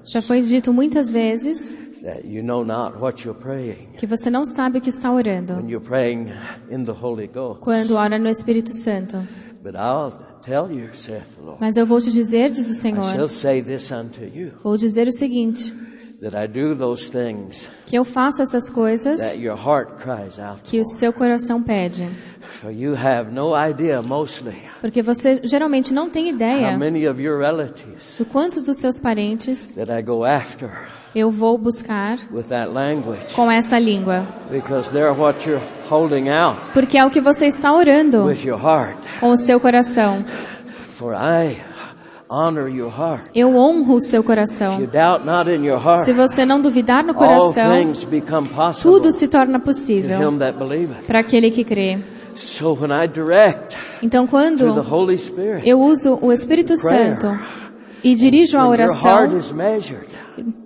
[0.03, 4.45] Já foi dito muitas vezes that you know not what you're praying que você não
[4.45, 6.27] sabe o que está orando when you're praying
[6.69, 7.61] in the Holy Ghost.
[7.61, 9.17] quando ora no Espírito Santo.
[9.61, 12.91] But I'll tell you, saith the Lord, Mas eu vou te dizer, diz o I
[12.91, 15.73] shall Senhor, say this unto you, vou dizer o seguinte,
[16.23, 20.61] that I do those things que eu faço essas coisas that your heart cries out
[20.63, 22.07] que o seu coração pede.
[22.41, 27.39] For you have no idea, mostly, Porque você geralmente não tem ideia many of your
[27.39, 30.69] relatives do quantos dos seus parentes that I go after
[31.15, 32.17] eu vou buscar
[33.35, 34.25] com essa língua.
[34.49, 38.59] because they're what you're holding out Porque é o que você está orando with your
[38.59, 38.97] heart.
[39.19, 40.23] com o seu coração.
[40.95, 41.72] For I honor your heart.
[43.35, 44.77] Eu honro o seu coração.
[44.87, 47.71] doubt not in your heart, Se você não duvidar no coração,
[48.81, 50.19] tudo se torna to possível
[51.05, 51.99] para aquele que crê.
[52.35, 57.27] So when I direct Então, quando to the Holy Spirit, eu uso o Espírito Santo
[58.03, 59.29] e dirijo a oração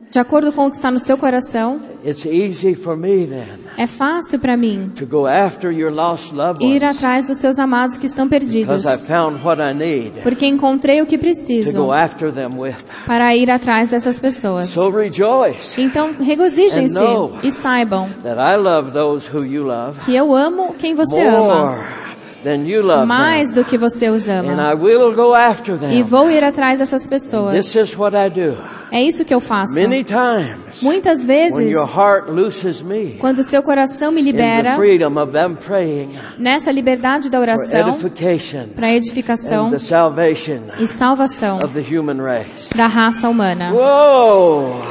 [0.09, 3.45] de acordo com o que está no seu coração, it's easy for me then
[3.77, 7.97] é fácil para mim to go after your lost loved ir atrás dos seus amados
[7.97, 11.91] que estão perdidos, because I found what I need porque encontrei o que preciso go
[11.91, 12.75] after them with.
[13.05, 14.69] para ir atrás dessas pessoas.
[14.69, 16.95] So rejoice Então, regozijem-se
[17.43, 22.06] e saibam that I love those who you love que eu amo quem você ama,
[22.43, 24.71] more than you love mais do que você os And ama.
[24.71, 26.03] I will go after E them.
[26.03, 27.53] vou ir atrás dessas pessoas.
[27.55, 28.57] This is what I do.
[28.91, 29.73] É isso que eu faço.
[29.75, 35.17] Many times Muitas when vezes, your heart looses me quando seu coração me libera freedom
[35.21, 37.97] of them praying nessa liberdade da oração
[38.75, 42.69] para edificação and the salvation e salvação of the human race.
[42.75, 43.73] da raça humana.
[43.73, 44.81] Whoa!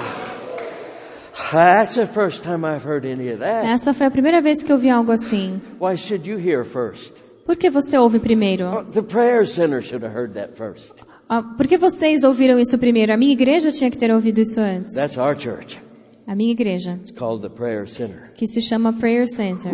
[1.52, 3.66] That's the first time I've heard any of that.
[3.66, 5.61] Essa foi a primeira vez que eu vi algo assim.
[7.46, 8.85] Por que você ouve primeiro?
[8.92, 10.94] The prayer center should have heard that first.
[11.28, 13.12] Ah, Por que vocês ouviram isso primeiro?
[13.12, 14.94] A minha igreja tinha que ter ouvido isso antes.
[14.94, 15.80] That's our church.
[16.26, 18.32] A minha igreja, It's called the prayer center.
[18.35, 19.70] que se chama Prayer Center.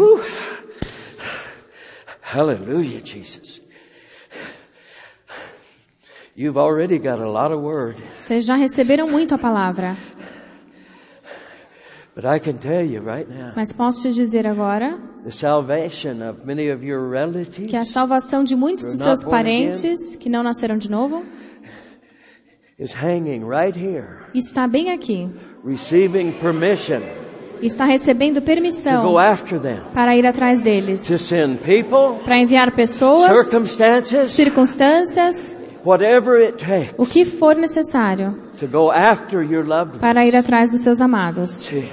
[2.21, 3.61] Hallelujah, Jesus.
[6.37, 11.27] You've already got a lot of word, Vocês já receberam muito a palavra, but I
[11.27, 12.02] can tell you right now,
[13.57, 17.11] mas posso te dizer agora the salvation of many of your
[17.69, 21.25] que a salvação de muitos dos seus parentes que não nasceram de novo
[22.79, 25.31] is hanging right here, está bem aqui.
[25.65, 27.01] receiving permission
[27.63, 32.37] Está recebendo to permissão go after them, para ir atrás deles, to send people, para
[32.39, 39.65] enviar pessoas, circumstances, circunstâncias, whatever it takes o que for necessário to go after your
[39.67, 40.45] loved para ir ones.
[40.45, 41.51] atrás dos seus amados.
[41.65, 41.89] See,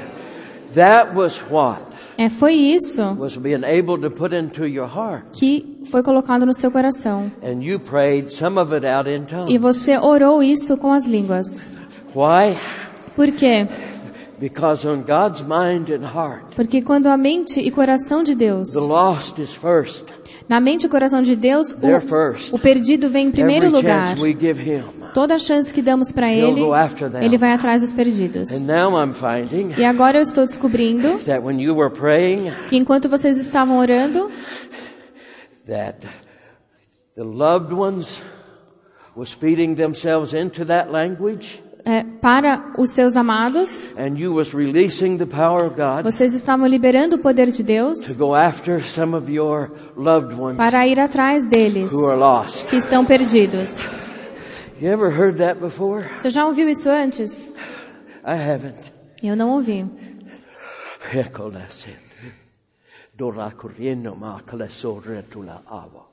[0.75, 1.81] That was what
[2.17, 5.23] É, foi isso was being able to put into your heart.
[5.31, 7.31] que foi colocado no seu coração.
[7.41, 9.57] And you prayed some of it out in E tongues.
[9.61, 11.65] você orou isso com as línguas.
[12.13, 12.57] Why?
[13.15, 13.67] Por quê?
[14.37, 18.79] Because on God's mind and heart, Porque quando a mente e coração de Deus, the
[18.81, 20.05] lost is first.
[20.49, 24.15] Na mente e coração de Deus, o, o perdido vem em primeiro lugar.
[25.13, 26.61] Toda a chance que damos para ele,
[27.21, 28.49] ele vai atrás dos perdidos.
[29.77, 31.19] E agora eu estou descobrindo
[32.67, 34.31] que enquanto vocês estavam orando,
[37.15, 38.21] the loved ones
[39.15, 45.17] was feeding themselves into that language é, para os seus amados, and you was releasing
[45.17, 49.31] the power of God vocês estavam liberando o poder de Deus go after some of
[49.31, 52.67] your loved ones para ir atrás deles, who are lost.
[52.67, 53.79] que estão perdidos.
[54.79, 56.05] You ever heard that before?
[56.15, 57.49] Você já ouviu isso antes?
[58.23, 58.93] I haven't.
[59.21, 59.83] Eu não ouvi.
[63.13, 64.69] Dora corriendo ma kala
[65.67, 66.07] ava.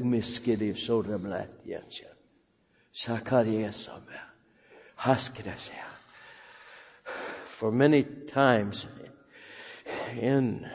[0.00, 0.70] Umiskiri
[3.68, 4.31] esame.
[5.02, 5.84] Haskirasea.
[7.46, 8.86] For many times
[10.20, 10.66] in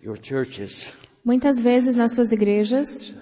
[0.00, 0.90] your churches,
[1.24, 3.14] Muitas vezes nas suas igrejas,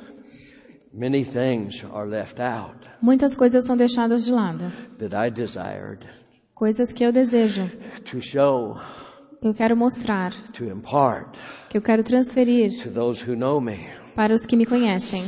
[0.93, 4.71] many things are left out muitas coisas são deixadas de lado.
[4.99, 6.07] that I desired
[6.55, 7.71] Coisas que eu desejo,
[8.11, 8.79] to show,
[9.41, 11.39] que eu quero mostrar, to impart
[11.71, 13.87] que eu quero transferir to those who know me.
[14.15, 15.23] para os que me conhecem.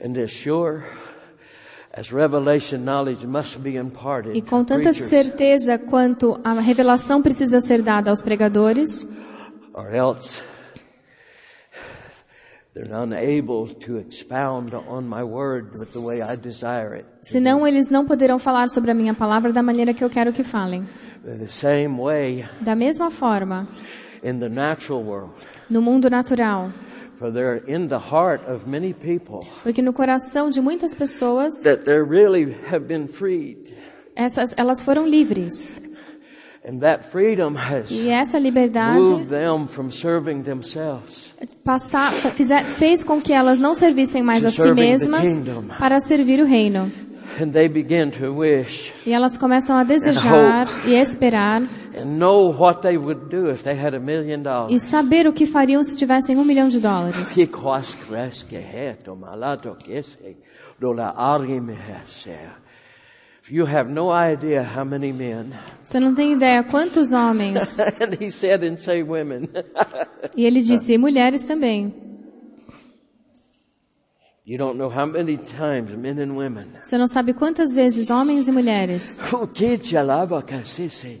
[0.00, 1.85] And as sure as revelation knowledge must be imparted
[4.34, 9.08] E com tanta certeza quanto a revelação precisa ser dada aos pregadores,
[9.72, 10.42] or else
[12.74, 17.06] they're unable to expound on my word with the way I desire it.
[17.22, 20.44] senão eles não poderão falar sobre a minha palavra da maneira que eu quero que
[20.44, 20.86] falem.
[22.60, 23.66] Da mesma forma,
[25.70, 26.70] no mundo natural,
[27.18, 31.84] for they're in the heart of many people porque no coração de muitas pessoas, that
[31.84, 33.74] they really have been freed.
[34.14, 35.76] essas, elas foram livres.
[36.68, 43.04] And that freedom has E essa liberdade moved them from serving themselves passar, fizer- fez
[43.04, 45.24] com que elas não servissem mais a si mesmas
[45.78, 46.90] para servir o reino.
[47.40, 51.62] And they begin to wish E elas começam a desejar e esperar
[51.96, 54.82] and know what they would do if they had a million e dollars.
[54.82, 57.16] saber o que fariam se tivessem um milhão de dólares.
[64.76, 65.52] How many men.
[65.84, 67.78] Você não tem ideia quantos homens.
[68.00, 69.48] and he said, and say women.
[70.36, 71.86] E ele disse, mulheres também.
[71.88, 72.02] you don't know how many times men and
[74.02, 74.35] women.
[76.82, 81.20] Você não sabe quantas vezes homens e mulheres who que chalava casisi,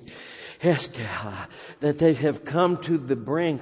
[0.62, 1.48] eskeha,
[1.80, 3.60] that they have come to the brink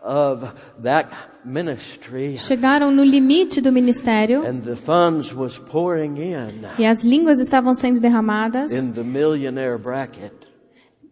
[0.00, 1.10] of that
[1.44, 7.40] ministry chegaram no limite do ministério and the funds was pouring in e as línguas
[7.40, 10.32] estavam sendo derramadas in the millionaire bracket.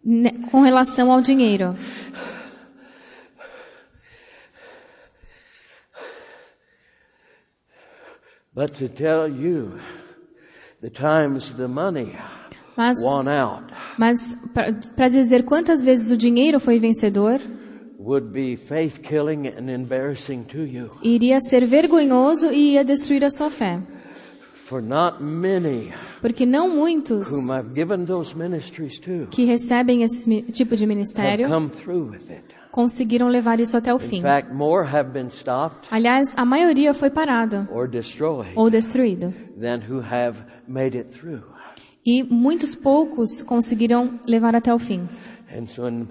[0.05, 1.73] ne- com relação ao dinheiro.
[8.57, 9.73] But to tell you
[10.81, 12.15] the times the money
[12.75, 12.97] Mas,
[13.99, 14.37] mas
[14.95, 17.39] para dizer quantas vezes o dinheiro foi vencedor,
[17.99, 20.89] would be faith killing and embarrassing to you.
[21.03, 23.79] iria ser vergonhoso e ia destruir a sua fé.
[24.53, 30.41] For not many Porque não muitos whom I've given those ministries to que recebem esse
[30.51, 31.47] tipo de ministério
[32.77, 34.21] conseguiram levar isso até o fim.
[34.21, 34.51] fact,
[35.89, 37.67] Aliás, a maioria foi parada
[38.55, 39.33] ou destruído.
[39.59, 41.41] than who have made it through.
[42.05, 45.09] E muitos poucos conseguiram levar até o fim.
[45.51, 46.07] And so when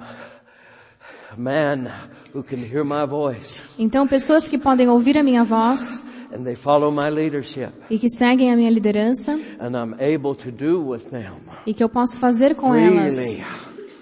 [1.30, 1.88] a man
[2.34, 6.56] who can hear my voice Então, pessoas que podem ouvir a minha voz and they
[6.56, 11.10] follow my leadership e que seguem a minha liderança and I'm able to do with
[11.10, 13.14] them e que eu posso fazer com elas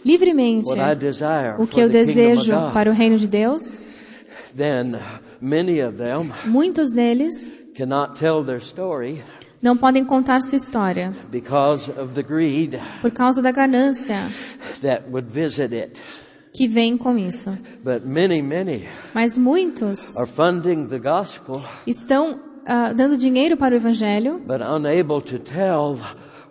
[0.04, 3.80] livremente what I desire o for que eu desejo para o reino de Deus,
[4.56, 4.96] then
[5.40, 7.52] many of them muitos deles
[9.62, 14.28] não podem contar sua história because of the greed por causa da ganância
[14.82, 16.00] that would visit it.
[16.54, 17.50] que vem com isso.
[17.82, 20.14] But many, many Mas muitos
[21.86, 24.40] estão ah, dando dinheiro para o evangelho,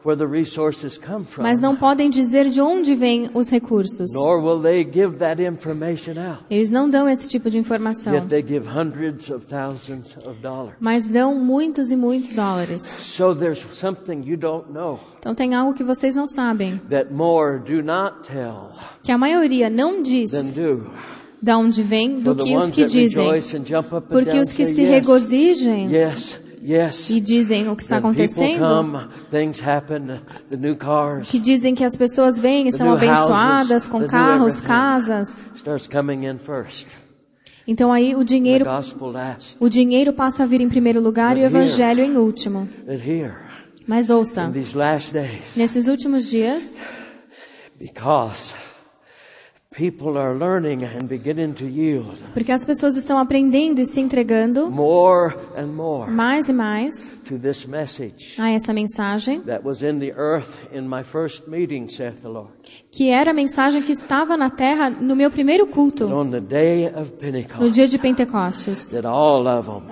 [0.03, 1.43] but unable to tell where the resources come from.
[1.43, 4.13] mas não podem dizer de onde vêm os recursos.
[4.13, 6.43] Nor will they give that information out.
[6.49, 10.75] Eles não dão esse tipo de informação, Yet they give hundreds of thousands of dollars.
[10.79, 12.81] mas dão muitos e muitos dólares.
[12.83, 17.59] So there's something you don't know Então tem algo que vocês não sabem, that more
[17.59, 18.71] do not tell
[19.03, 20.31] que a maioria não diz
[21.43, 23.27] de onde vem For do que os que dizem.
[24.09, 25.89] Porque os que se regozijem.
[27.09, 31.83] E dizem o que está acontecendo, come, things happen, the new cars que dizem que
[31.83, 35.37] as pessoas vêm e são abençoadas com carros, casas.
[35.55, 36.87] starts coming in first.
[37.67, 38.65] Então aí o dinheiro,
[39.59, 42.67] o dinheiro passa a vir em primeiro lugar e o evangelho em último.
[43.85, 44.51] Mas ouça,
[45.55, 46.81] nesses últimos dias,
[47.77, 48.55] because
[49.62, 49.62] people are learning and beginning to yield
[52.33, 57.37] porque as pessoas estão aprendendo e se entregando more and more mais e mais to
[57.39, 62.21] this message a essa mensagem, that was in the earth in my first meeting, saith
[62.21, 62.51] the Lord.
[62.91, 66.87] que era a mensagem que estava na terra no meu primeiro culto, On the day
[66.87, 67.11] of
[67.59, 68.91] no dia de Pentecostes.
[68.91, 69.83] that all of them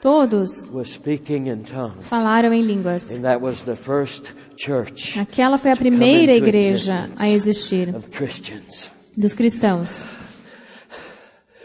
[0.00, 2.08] Todos was speaking in tongues.
[2.08, 3.08] falaram em línguas.
[3.08, 8.90] And that was the first church Aquela foi a primeira igreja a existir of Christians.
[9.16, 10.04] Dos cristãos.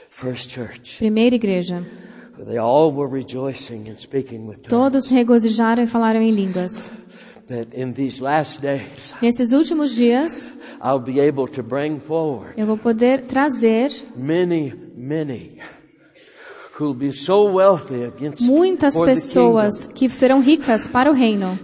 [0.09, 0.97] First church.
[0.97, 1.85] Primeira igreja.
[2.45, 4.69] They all were rejoicing and speaking with tongues.
[4.69, 6.91] Todos regozijaram e falaram em línguas.
[7.47, 10.51] That in these last days, Nesses últimos dias,
[10.83, 15.59] I'll be able to bring forward eu vou poder trazer many, many
[16.77, 21.57] who'll be so wealthy against muitas pessoas que serão ricas para o reino,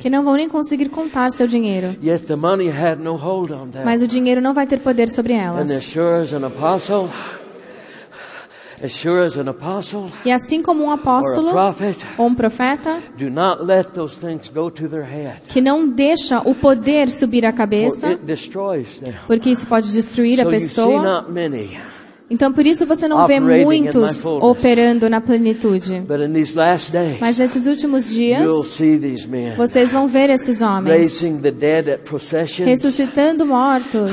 [0.00, 1.96] que não vão nem conseguir contar seu dinheiro.
[2.02, 3.84] Yet the money had no hold on them.
[3.84, 5.70] Mas o dinheiro não vai ter poder sobre And elas.
[5.70, 7.08] as sure as an apostle,
[8.82, 12.34] as sure as an apostle E assim como um or a apóstolo prophet, ou um
[12.34, 15.40] profeta, do not let those things go to their head.
[15.48, 19.14] que não deixa o poder subir à cabeça, it destroys them.
[19.26, 21.26] porque isso pode destruir a So you see pessoa.
[22.28, 26.02] Então por isso você não vê muitos operando na plenitude.
[27.20, 28.44] Mas nesses últimos dias,
[29.56, 31.22] vocês vão ver esses homens
[32.64, 34.10] ressuscitando mortos,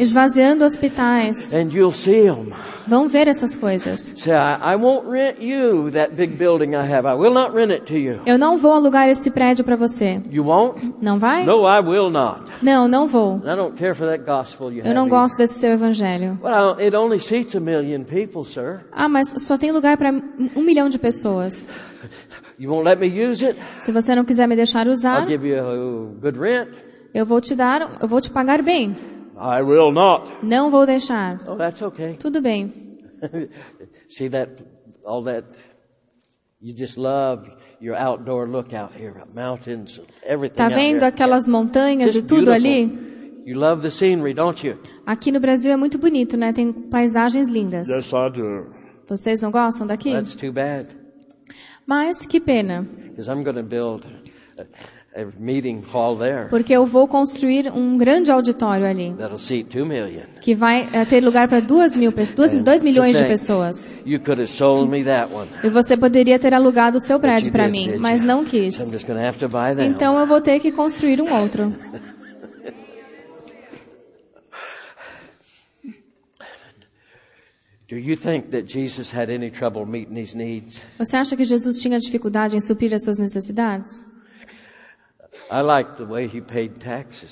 [0.00, 1.52] esvaziando hospitais.
[2.86, 4.14] Vão ver essas coisas.
[8.26, 10.20] Eu não vou alugar esse prédio para você.
[10.30, 10.94] You won't?
[11.00, 11.44] Não vai?
[11.44, 12.42] No, I will not.
[12.62, 13.38] Não, não vou.
[13.38, 16.38] I don't care for that gospel you Eu não gosto desse seu evangelho.
[16.42, 18.80] Well, it only seats a million people, sir.
[18.92, 21.68] Ah, mas só tem lugar para um milhão de pessoas.
[22.58, 23.58] You won't let me use it?
[23.78, 26.68] Se você não quiser me deixar usar, I'll give you a good rent.
[27.14, 28.96] eu vou te dar, eu vou te pagar bem.
[29.36, 30.44] I will not.
[30.44, 31.40] Não vou deixar.
[31.48, 32.14] Oh, that's okay.
[32.18, 32.72] Tudo bem.
[34.08, 34.50] See that,
[35.04, 35.46] all that,
[36.60, 37.48] you just love
[37.80, 42.54] your outdoor lookout here, mountains, everything Tá out vendo aquelas montanhas e Just tudo beautiful.
[42.54, 43.12] ali?
[43.44, 44.78] You love the scenery, don't you?
[45.04, 46.52] Aqui no Brasil é muito bonito, né?
[46.52, 47.88] Tem paisagens lindas.
[47.88, 48.72] I do.
[49.08, 50.12] Vocês não gostam daqui?
[50.12, 50.88] That's too bad.
[51.86, 54.06] Mas que pena, Because I'm going to build
[54.56, 54.64] a,
[56.48, 59.14] porque eu vou construir um grande auditório ali,
[60.40, 62.12] que vai eh, ter lugar para duas mil
[62.82, 63.98] milhões de pessoas.
[64.06, 68.80] E você poderia ter alugado o seu prédio para mim, mas não quis.
[69.80, 71.74] Então eu vou ter que construir um outro.
[77.92, 80.82] Do you think that Jesus had any trouble meeting these needs?
[80.96, 84.02] Você acha que Jesus tinha dificuldade em suprir as suas necessidades?
[84.02, 85.21] I like the way he paid taxes.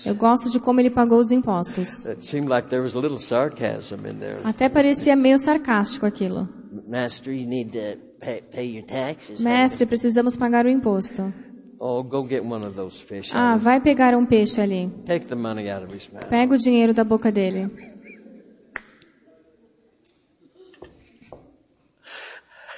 [0.06, 2.04] Eu gosto de como ele pagou os impostos.
[2.06, 4.40] It seemed like there was a little sarcasm in there.
[4.42, 6.48] Até parecia meio sarcástico aquilo.
[6.88, 9.40] Master, you need to pay, pay your taxes.
[9.40, 11.32] Mestre, precisamos pagar o imposto.
[11.78, 13.30] Oh, go get one of those fish.
[13.34, 14.90] Ah, vai pegar um peixe ali.
[15.04, 16.26] Take the money out of his mouth.
[16.26, 17.70] Pega o dinheiro da boca dele.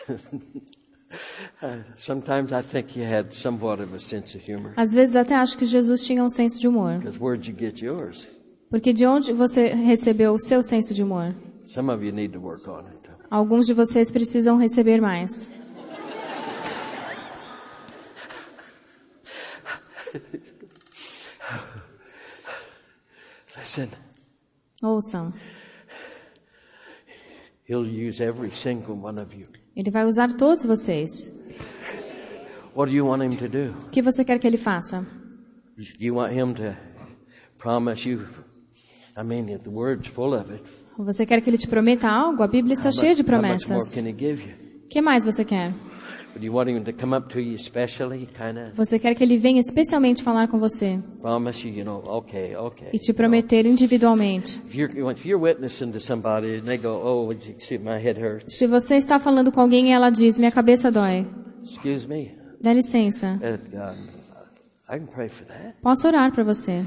[4.77, 6.99] Às vezes até acho que Jesus tinha um senso de humor.
[6.99, 8.27] Because where'd you get yours?
[8.69, 11.35] Porque de onde você recebeu o seu senso de humor?
[11.65, 13.01] Some of you need to work on it.
[13.03, 13.17] though.
[13.31, 15.51] Alguns de vocês precisam receber mais.
[23.59, 23.89] Listen,
[24.83, 25.33] Ouçam.
[27.65, 29.47] he'll use every single one of you.
[29.77, 31.11] Ele vai usar todos vocês.
[32.75, 33.75] What do you want him to do?
[33.87, 35.07] O que você quer que ele faça?
[35.99, 36.77] You want him to
[37.59, 38.27] promise you?
[39.17, 40.63] I mean, the word's full of it.
[40.99, 42.43] Você quer que ele te prometa algo?
[42.43, 43.95] A Bíblia está cheia de How much more promessas.
[43.95, 44.55] can he give you?
[44.85, 45.73] O que mais você quer?
[46.35, 49.61] But you want him to come up to you of Você quer que ele venha
[49.61, 52.89] especialmente falar com você promise you, you know, okay, okay.
[52.91, 54.59] e te prometer individualmente.
[54.67, 57.99] If you're, if you're witnessing to somebody and they go, oh, would you see, my
[57.99, 58.57] head hurts.
[58.57, 61.27] Se você está falando com alguém e ela diz, minha cabeça dói,
[61.63, 62.37] Excuse me.
[62.61, 63.35] dá licença.
[63.37, 63.99] Uh, God,
[64.89, 65.75] I can pray for that.
[65.83, 66.85] Posso orar para você.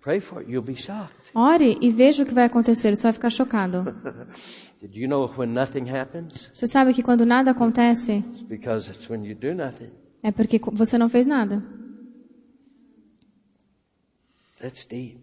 [0.00, 0.50] Pray for it.
[0.50, 1.16] You'll be shocked.
[1.34, 3.84] Ore e veja o que vai acontecer, você vai ficar chocado.
[4.80, 6.50] Did you know when nothing happens?
[6.52, 9.90] Você sabe que quando nada acontece, It's because it's when you do nothing.
[10.22, 11.62] é porque você não fez nada.
[14.60, 15.18] That's deep.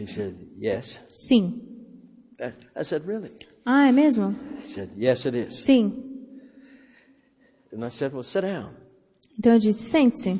[0.01, 0.99] He said, yes.
[1.09, 1.61] Sim.
[2.39, 3.31] I said, really?
[3.65, 4.35] Ah, é mesmo?
[4.59, 5.63] He said, yes, it is.
[5.63, 5.93] Sim.
[7.73, 8.71] And I said, well, sit down.
[9.37, 10.39] Então eu disse, sente-se.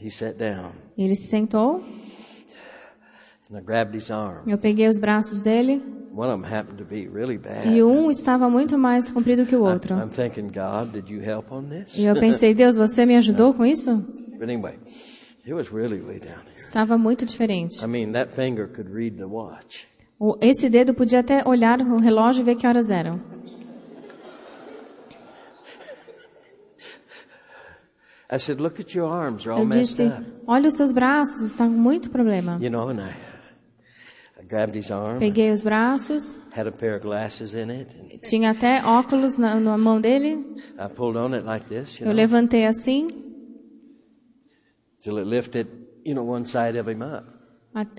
[0.00, 0.72] He sat down.
[0.96, 1.82] Ele se sentou,
[3.50, 4.48] And I grabbed his arm.
[4.48, 5.82] eu peguei os braços dele
[6.14, 7.68] One of them happened to be really bad.
[7.68, 9.94] e um estava muito mais comprido que o outro.
[9.96, 11.96] I'm thinking, God, did you help on this?
[11.96, 13.94] E eu pensei, Deus, você me ajudou com isso?
[13.96, 14.78] But anyway,
[15.44, 16.56] it was really way down here.
[16.56, 17.82] Estava muito diferente.
[17.84, 19.86] I mean, that finger could read the watch.
[20.40, 23.20] Esse dedo podia até olhar o relógio e ver que horas eram.
[28.32, 30.24] I said, look at your arms, they're all Eu messed disse, up.
[30.46, 32.58] olha os seus braços, está com muito problema.
[32.60, 33.10] You know, and I,
[34.40, 38.18] I grabbed his arm, Peguei os braços, had a pair of glasses in it, and
[38.22, 40.46] tinha até óculos na, na mão dele.
[40.78, 43.08] I pulled on it like this, you Eu know, levantei assim,
[45.00, 45.68] till it lifted,
[46.04, 47.26] you know, one side of him up.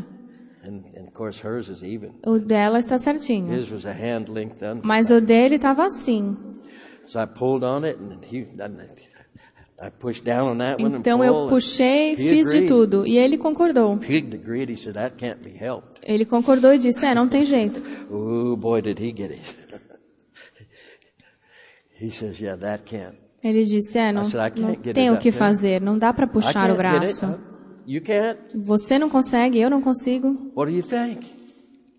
[0.64, 2.12] And, and of course, hers is even.
[2.24, 3.52] O dela está certinho.
[3.52, 4.84] His was a hand length under.
[4.84, 6.36] Mas o dele estava assim.
[7.06, 8.46] So I pulled on it, and he,
[9.82, 13.04] I pushed down on that one and Então eu puxei, fiz de tudo.
[13.04, 13.98] E ele concordou.
[14.00, 14.70] He agreed.
[14.70, 17.82] He said, "That can't be helped." Ele concordou e disse, é, não tem jeito.
[18.08, 19.56] Oh boy, did he get it!
[22.00, 25.10] he says, "Yeah, that can't." Ele disse, é, não, I said, "I can't não tem
[25.10, 27.26] o que there." fazer, não dá para puxar o braço.
[28.54, 30.52] Você não consegue, eu não consigo.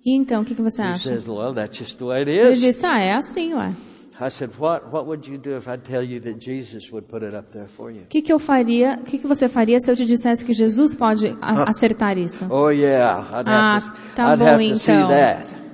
[0.05, 1.09] E então, o que, que você acha?
[1.09, 3.73] says, "Well, that's just the way it Ele is." disse, ah, é assim, ué.
[8.03, 10.53] O que, que eu faria, o que, que você faria se eu te dissesse que
[10.53, 12.45] Jesus pode a- acertar isso?
[12.49, 15.09] Oh yeah, I'd Ah, have to, tá I'd bom have então.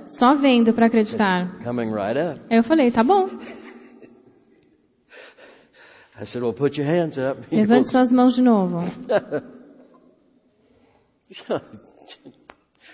[0.06, 1.58] Só vendo para acreditar.
[1.62, 2.40] coming right up.
[2.50, 3.28] Eu falei, tá bom,
[6.20, 8.78] I said, "Well, put your hands up." Levante suas mãos de novo.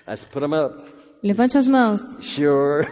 [0.06, 0.72] I said, "Put them up."
[1.22, 2.00] Levante as mãos.
[2.20, 2.86] Sure.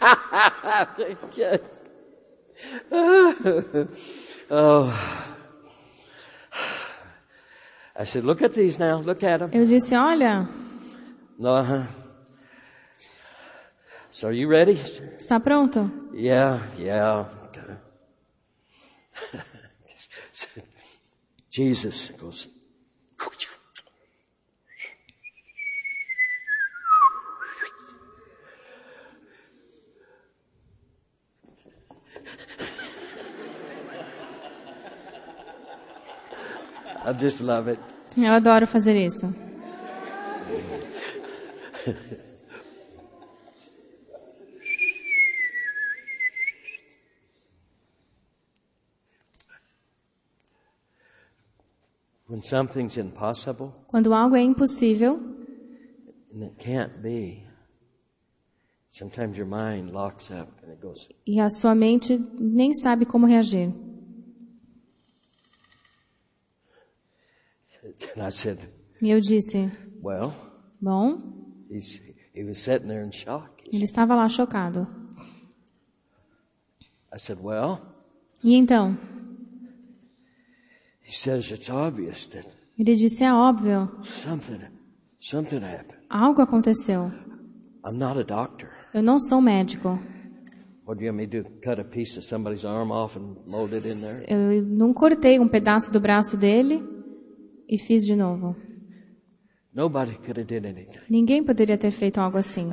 [4.50, 4.92] oh.
[7.94, 8.96] I said, look at these now.
[8.98, 9.50] Look at them.
[9.52, 10.48] Eu disse, olha,
[11.38, 11.86] No, uh-huh.
[14.10, 14.78] So are you ready?
[15.18, 15.90] está pronto?
[16.12, 17.26] Yeah, yeah.
[21.50, 22.48] Jesus goes.
[37.02, 37.80] I just love it.
[38.16, 39.34] Eu adoro fazer isso.
[53.88, 55.18] Quando algo é impossível
[56.32, 57.42] and it can't be,
[58.88, 63.26] sometimes your mind locks up and it goes, e a sua mente nem sabe como
[63.26, 63.72] reagir.
[68.14, 68.58] and I said,
[69.02, 69.70] E eu disse,
[70.02, 70.32] well,
[70.80, 71.20] bom,
[71.68, 72.00] he's,
[72.34, 73.64] he was sitting there in shock.
[73.72, 74.86] ele estava lá chocado.
[77.12, 77.80] I said, well,
[78.44, 78.96] E então?
[78.96, 79.18] he says it's
[80.52, 80.89] obvious that
[82.78, 83.90] Ele disse, é óbvio,
[86.08, 87.10] algo aconteceu.
[87.84, 88.68] I'm not a doctor.
[88.92, 89.98] Eu não sou médico.
[90.86, 91.50] What do you want me to do?
[91.62, 94.24] Cut a piece of somebody's arm off and mold it in there?
[94.28, 96.82] Eu não cortei um pedaço do braço dele
[97.68, 98.56] e fiz de novo.
[99.72, 100.98] Nobody could have did anything.
[101.08, 102.70] Ninguém poderia ter feito algo assim.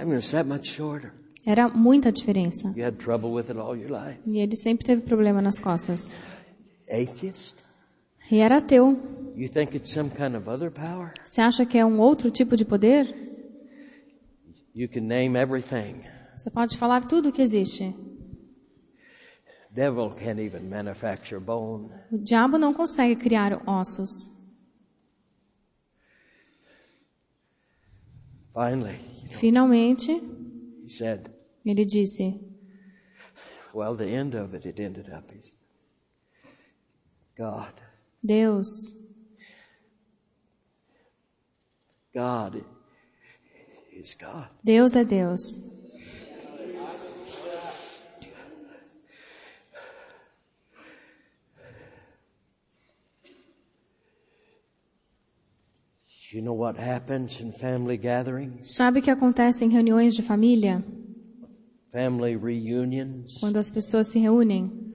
[1.45, 2.73] Era muita diferença.
[4.25, 6.13] E ele sempre teve problema nas costas.
[6.89, 7.66] Atheist?
[8.31, 8.97] E era ateu.
[9.35, 11.13] You think it's some kind of other power?
[11.23, 13.05] Você acha que é um outro tipo de poder?
[14.75, 16.03] You can name everything.
[16.35, 17.95] Você pode falar tudo que existe.
[19.71, 21.89] Devil can't even manufacture bone.
[22.11, 24.09] O diabo não consegue criar ossos.
[28.53, 28.97] Finally,
[29.29, 31.29] Finalmente, he said,
[31.63, 32.39] ele disse:
[33.73, 35.31] well, the end of it, it ended up,
[37.37, 37.73] God,
[38.23, 38.95] Deus,
[42.13, 42.63] God
[43.93, 44.49] is God.
[44.63, 45.59] Deus é Deus.
[56.31, 60.83] You know what happens in family gatherings, Sabe o que acontece em reuniões de família?
[61.91, 64.86] family reunions, Quando as pessoas se reúnem?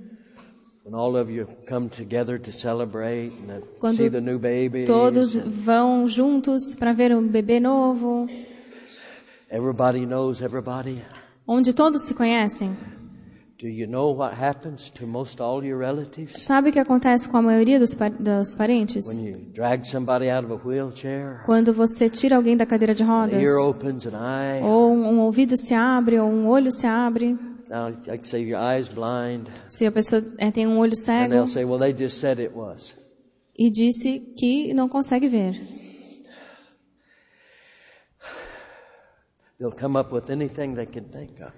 [3.78, 4.85] Quando.
[4.87, 8.26] Todos vão juntos para ver um bebê novo,
[9.51, 11.03] Everybody knows everybody.
[11.47, 12.74] onde todos se conhecem.
[13.61, 17.37] Do you know what happens to most all your relatives Sabe o que acontece com
[17.37, 19.07] a maioria dos, pa- dos parentes?
[19.07, 21.43] when you drag somebody out of a wheelchair?
[21.47, 24.64] Quando você tira alguém da cadeira de An rodas, ear opens, an eye.
[24.64, 27.39] ou um ouvido se abre, ou um olho se abre,
[27.72, 30.96] Now, I could say your eyes blind, se a pessoa eh, tem um olho and
[30.96, 32.94] cego they'll say, "Well, they just said it was."
[33.56, 35.58] e disse que não consegue ver.
[39.58, 41.52] They'll come up with anything they can think of.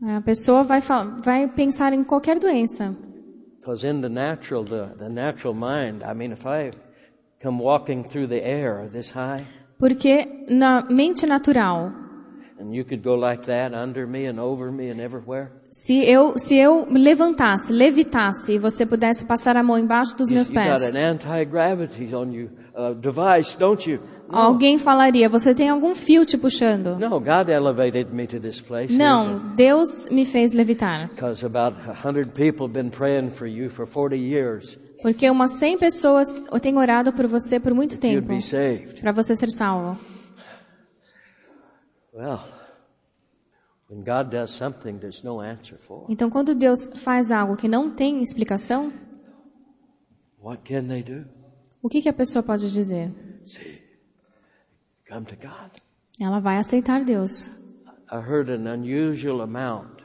[0.00, 0.80] A pessoa vai,
[1.22, 2.96] vai pensar em qualquer doença.
[3.60, 6.72] Because in the natural, the, the natural mind, I mean, if I
[7.42, 9.44] come walking through the air this high,
[9.78, 12.07] Porque na mente natural,
[15.70, 20.30] se eu, se eu me levantasse, levitasse e você pudesse passar a mão embaixo dos
[20.30, 24.00] you, meus you got pés, an anti-gravity on you uh, device, don't you?
[24.28, 26.98] No, alguém falaria, você tem algum fio te puxando?
[26.98, 28.92] no, God elevated me to this place.
[28.92, 31.08] Não, Deus me fez levitar.
[31.08, 34.78] Because about a hundred people have been praying for you for 40 years.
[35.02, 36.26] Porque umas 100 pessoas
[36.60, 38.26] têm orado por você por muito tempo,
[39.00, 39.96] para você ser salvo.
[39.96, 40.16] Well, when
[40.76, 42.07] God does something there's no answer for,
[46.08, 48.92] Então, quando Deus faz algo que não tem explicação,
[50.42, 51.26] what can they do?
[51.82, 53.12] o que, que a pessoa pode dizer?
[53.44, 53.80] See,
[55.08, 55.80] come to God.
[56.20, 57.46] Ela vai aceitar Deus.
[58.10, 59.98] I heard an unusual amount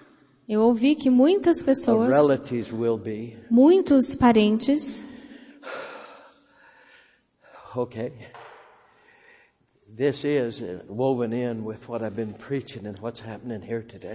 [0.47, 5.01] Eu ouvi que muitas pessoas, relatives will be, muitos parentes,
[7.76, 8.11] okay,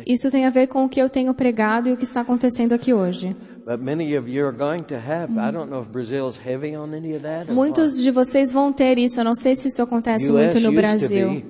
[0.06, 2.72] isso tem a ver com o que eu tenho pregado e o que está acontecendo
[2.72, 3.36] aqui hoje.
[3.64, 6.94] But many of you are going to have, I don't know if Brazil's heavy on
[6.94, 9.82] any of that or Muitos de vocês vão ter isso, eu não sei se isso
[9.82, 11.42] acontece muito no Brasil.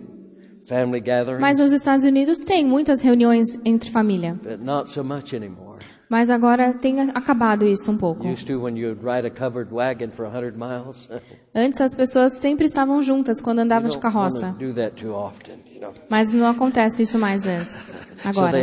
[1.40, 4.34] Mas nos Estados Unidos tem muitas reuniões entre família.
[4.34, 5.67] but not so much anymore.
[6.08, 8.26] Mas agora tem acabado isso um pouco.
[8.26, 11.08] Used to when you'd ride a covered wagon for 100 miles.
[11.54, 14.56] Antes as pessoas sempre estavam juntas quando andavam de carroça.
[16.08, 17.84] Mas não acontece isso mais antes.
[18.24, 18.58] Agora.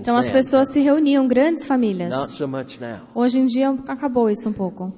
[0.00, 2.12] Então as pessoas se reuniam, grandes famílias.
[3.14, 4.92] Hoje em dia acabou isso um pouco.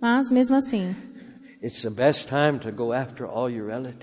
[0.00, 0.94] Mas mesmo assim,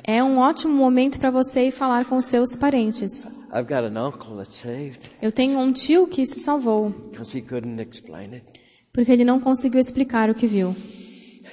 [0.08, 3.26] é um ótimo momento para você ir falar com seus parentes.
[3.54, 7.42] I've got an uncle that's saved Eu tenho um tio que se salvou because he
[7.42, 8.46] couldn't explain it.
[8.92, 10.76] porque ele não conseguiu explicar o que viu.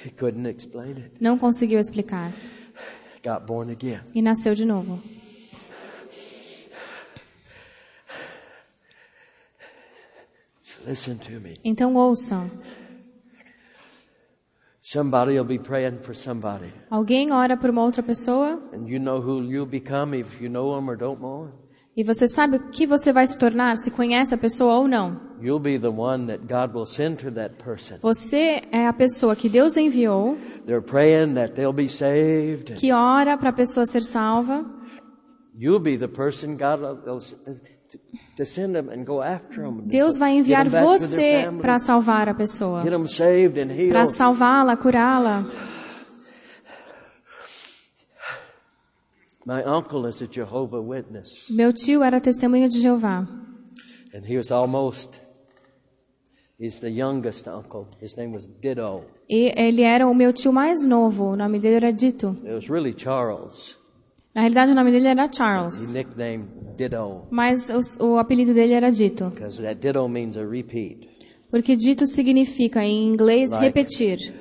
[0.03, 1.11] He couldn't explain it.
[1.19, 2.31] Não conseguiu explicar
[3.23, 4.01] Got born again.
[4.15, 4.99] e nasceu de novo.
[10.85, 11.53] Listen to me.
[11.63, 12.49] Então ouçam.
[14.91, 16.73] Somebody will be praying for somebody.
[16.89, 20.75] Alguém ora por uma outra pessoa And you know who you'll become if you know
[20.75, 21.53] them or don't know them?
[21.95, 25.17] e você sabe o que você vai se tornar se conhece a pessoa ou não.
[25.41, 27.99] You'll be the one that God will send to that person.
[28.01, 32.73] Você é a pessoa que Deus enviou, They're praying that they'll be saved.
[32.75, 34.65] que ora para a pessoa ser salva.
[35.57, 36.81] You'll be the person God
[39.85, 45.45] Deus vai enviar você para salvar a pessoa, Get them saved and para salvá-la, curá-la.
[51.49, 53.27] Meu tio era testemunha de Jeová.
[54.13, 55.19] and he was almost.
[56.59, 57.87] He's the youngest uncle.
[57.99, 59.03] His name was Ditto.
[59.27, 62.37] E ele era o meu tio mais novo, o nome dele era Dito.
[62.43, 63.77] It was really Charles.
[64.33, 65.93] Na realidade, o nome dele era Charles,
[67.29, 67.69] mas
[67.99, 71.09] o, o apelido dele era Dito, because that Ditto means a repeat.
[71.49, 73.65] porque Dito significa em inglês Like.
[73.65, 74.33] repetir.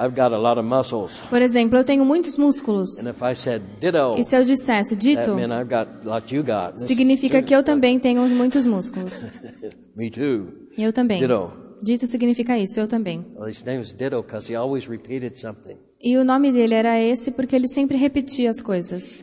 [0.00, 2.88] I've got a lot of muscles, Por exemplo, eu tenho muitos músculos.
[3.00, 6.34] and if I said Ditto, E se eu dissesse that Dito, meant I've got what
[6.34, 6.74] you got.
[6.74, 9.24] This- significa que eu também tenho muitos músculos.
[9.96, 10.52] Me too.
[10.76, 11.20] Eu também.
[11.20, 11.52] Ditto.
[11.82, 13.24] Dito significa isso, eu também.
[13.36, 15.76] Well, his name was Ditto because he always repeated something.
[16.00, 19.22] E o nome dele era esse porque ele sempre repetia as coisas.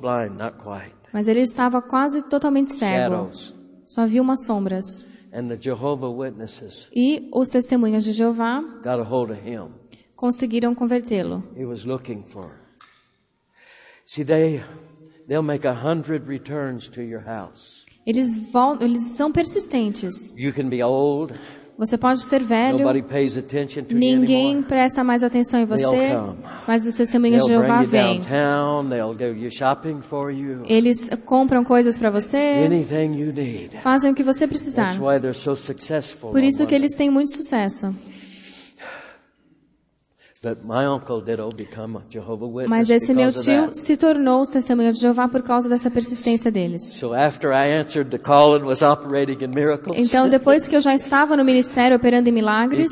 [0.00, 0.94] Blind, not quite.
[1.12, 3.14] Mas ele estava quase totalmente cego.
[3.14, 3.54] Shadows.
[3.86, 4.84] Só viu umas sombras.
[5.32, 9.68] And the Jehovah Witnesses E os testemunhas de Jeová got a hold of him.
[10.16, 11.42] conseguiram convertê-lo.
[11.56, 12.50] He was looking for.
[14.06, 14.62] See, they
[15.28, 17.86] they'll make a hundred returns to your house.
[18.06, 20.34] Eles, vol eles são persistentes.
[20.36, 21.32] You can be old.
[21.80, 22.84] Você pode ser velho,
[23.90, 26.10] ninguém presta mais atenção em você,
[26.68, 28.20] mas os testemunhas They'll de Jeová vêm.
[30.66, 33.78] Eles compram coisas para você, Anything you need.
[33.78, 34.94] fazem o que você precisar.
[36.20, 37.86] Por isso que eles têm muito sucesso.
[37.86, 38.38] But my uncle Ditto become a Jehovah
[39.88, 40.29] Witness
[42.66, 46.94] Mas esse meu tio se tornou os testemunhas de Jeová por causa dessa persistência deles.
[49.94, 52.90] Então, depois que eu já estava no ministério operando em milagres,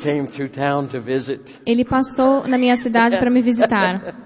[1.65, 4.15] ele passou na minha cidade para me visitar.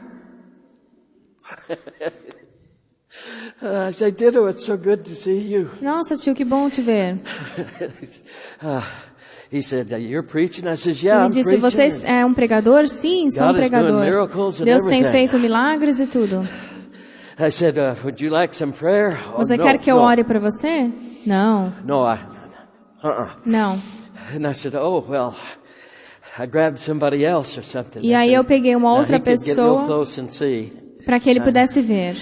[5.82, 7.22] Nossa, tio, que bom te ver.
[9.54, 10.68] He said, you're preaching?
[10.68, 11.92] I said, yeah, Ele I'm disse, preaching.
[11.92, 12.88] você é um pregador?
[12.88, 14.02] Sim, sou um God is doing pregador.
[14.04, 15.12] miracles and Deus tem everything.
[15.12, 16.42] feito milagres e tudo.
[17.40, 19.18] I said, uh, would you like some prayer?
[19.34, 20.02] Oh, Você no, quer que eu no.
[20.02, 20.90] ore para você?
[21.26, 22.20] Não, No, I,
[23.04, 23.30] uh-uh.
[23.46, 23.80] não.
[24.36, 25.36] And I said, oh, well,
[26.40, 28.02] I grabbed somebody else or something.
[28.04, 30.20] E I aí said, eu peguei uma "Now outra he could get real pessoa close
[30.22, 30.74] and see.
[31.06, 32.16] para que ele pudesse ver.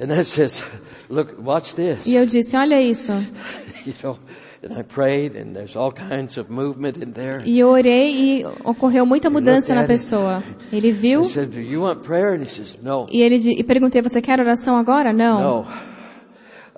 [0.00, 0.62] And I says,
[1.10, 2.06] look, watch this.
[2.06, 3.10] E eu disse, olha isso.
[3.84, 4.18] you know,
[4.62, 7.42] and I prayed and there's all kinds of movement in there.
[7.44, 10.42] E eu orei e ocorreu muita mudança na pessoa.
[10.72, 12.34] Ele viu I said, do you want prayer?
[12.34, 13.06] And he says, no.
[13.10, 15.12] e ele e perguntei, você quer oração agora?
[15.12, 15.62] Não.
[15.62, 15.66] No.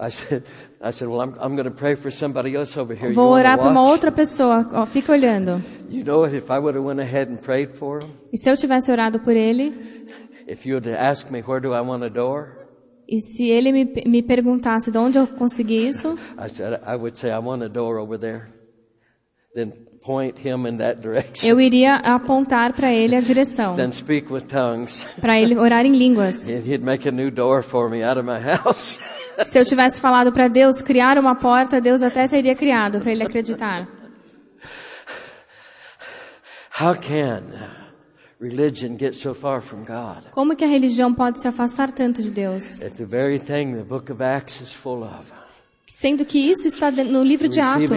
[0.02, 0.44] I said,
[0.82, 3.10] I said, well, I'm, I'm going to pray for somebody else over here.
[3.10, 4.66] You Vou orar para uma outra pessoa.
[4.72, 5.62] Ó, fica olhando.
[5.90, 8.56] You know, if I would have went ahead and prayed for him, E se eu
[8.56, 9.74] tivesse orado por ele,
[10.48, 12.59] if you had asked me, where do I want a door?
[13.10, 17.18] E se ele me, me perguntasse de onde eu consegui isso, I said, I would
[17.18, 18.44] say, I want a door over there.
[19.54, 21.48] Then point him in that direction.
[21.48, 25.04] eu iria apontar para ele a direção, Then speak with tongues.
[25.20, 26.46] para ele orar em línguas.
[29.46, 33.24] Se eu tivesse falado para Deus criar uma porta, Deus até teria criado para ele
[33.24, 33.88] acreditar.
[36.80, 37.42] How can
[40.32, 42.80] Como que a religião pode se afastar tanto de Deus?
[42.80, 45.30] It's the very thing the book of Acts is full of.
[45.86, 47.90] Sendo que isso está no livro de Atos,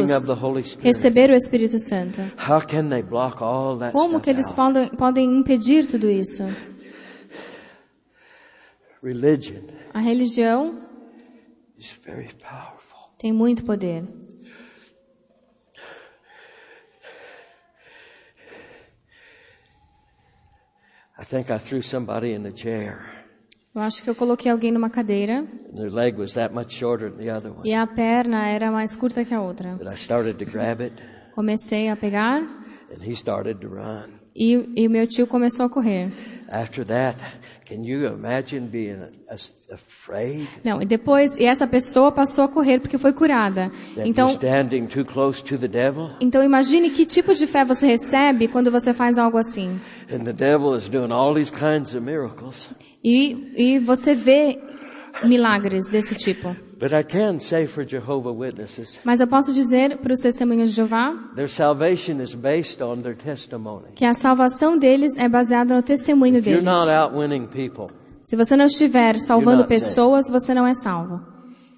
[0.81, 2.19] receber o Espírito Santo.
[2.37, 6.43] How can they block all that Como que eles podem, podem impedir tudo isso?
[9.01, 9.61] Religion
[9.93, 10.75] A religião
[11.77, 13.11] is very powerful.
[13.17, 14.03] tem muito poder.
[21.19, 22.99] I think I threw somebody in a chair.
[23.75, 27.09] Eu acho que eu coloquei alguém numa cadeira And their leg was that much shorter
[27.11, 27.67] than the other one.
[27.67, 29.75] e a perna era mais curta que a outra.
[29.75, 30.95] But I started to grab it,
[31.35, 32.41] Comecei a pegar
[32.91, 34.19] and he started to run.
[34.35, 36.11] e, e meu tio começou a correr.
[36.49, 37.17] After that,
[37.65, 38.97] can you imagine being
[39.29, 43.71] as- afraid Não, e depois, e essa pessoa passou a correr porque foi curada.
[43.97, 46.11] Então, you're standing too close to the devil?
[46.21, 49.79] então imagine que tipo de fé você recebe quando você faz algo assim.
[50.11, 52.71] And the devil is doing all these kinds of miracles.
[53.03, 54.59] E, e você vê
[55.23, 56.55] milagres desse tipo.
[56.83, 60.75] But I can say for Jehovah Witnesses, Mas eu posso dizer para os testemunhos de
[60.75, 63.93] Jeová their salvation is based on their testimony.
[63.95, 67.79] que a salvação deles é baseada no testemunho If you're deles.
[68.25, 71.21] Se você não estiver salvando pessoas, você não é salvo.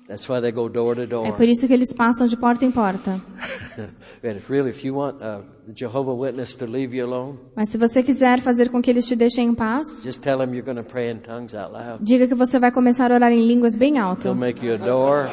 [0.08, 1.34] That's why they go door to É door.
[1.34, 3.20] por isso que eles passam de porta em porta.
[4.24, 5.42] And if really, if you want the
[5.76, 9.16] Jehovah Witness to leave you alone, Mas se você quiser fazer com que eles te
[9.16, 12.04] deixem em paz, just tell them you're going to pray in tongues out loud.
[12.04, 14.28] diga que você vai começar a orar em línguas bem alto.
[14.28, 15.30] He'll make you a door.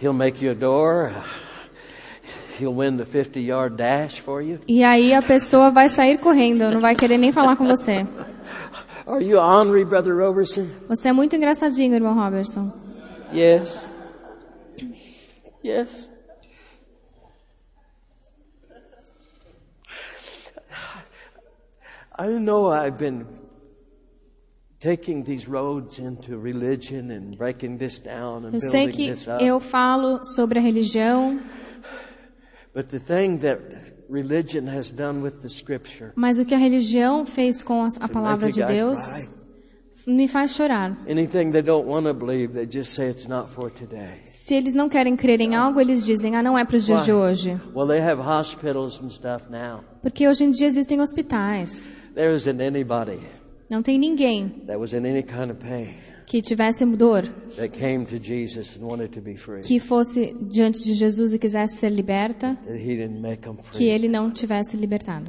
[0.00, 1.12] He'll make you a door.
[2.58, 4.58] He'll win the 50 yard dash for you.
[4.68, 8.06] E aí a pessoa vai sair correndo, não vai querer nem falar com você.
[9.10, 10.66] Are you ornery, Brother Roberson?
[10.88, 12.72] Você é muito engraçadinho, irmão Robertson.
[13.34, 13.92] Yes.
[15.64, 16.08] Yes.
[22.18, 23.26] I know I've been
[24.78, 29.26] taking these roads into religion and breaking this down and Eu sei building que this
[29.28, 29.42] up.
[29.44, 31.40] eu falo sobre a religião,
[32.72, 33.60] But the thing that
[34.10, 38.50] religion has done with the scripture mas o que a religião fez com a, palavra
[38.50, 39.30] de Deus
[40.06, 40.96] me faz chorar.
[41.08, 44.20] Anything they don't want to believe, they just say it's not for today.
[44.32, 47.04] Se eles não querem crer em algo, eles dizem, ah, não é para os dias
[47.04, 47.60] de hoje.
[47.74, 49.84] Well, they have hospitals and stuff now.
[50.02, 51.92] Porque hoje em dia existem hospitais.
[52.14, 53.20] There isn't anybody
[53.68, 54.64] Não tem ninguém
[56.30, 57.24] que tivesse dor,
[59.64, 62.56] que fosse diante de Jesus e quisesse ser liberta,
[63.72, 65.28] que ele não tivesse libertado.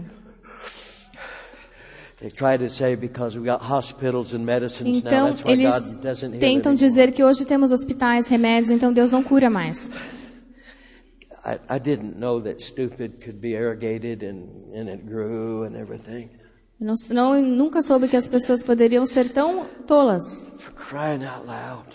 [4.86, 5.74] Então, eles
[6.40, 9.90] tentam dizer que hoje temos hospitais, remédios, então Deus não cura mais.
[11.44, 14.46] I, I didn't know that stupid could be irrigated and,
[14.76, 16.30] and it grew and everything.
[16.82, 20.44] Eu não, não, nunca soube que as pessoas poderiam ser tão tolas.
[20.58, 21.86] For crying out loud.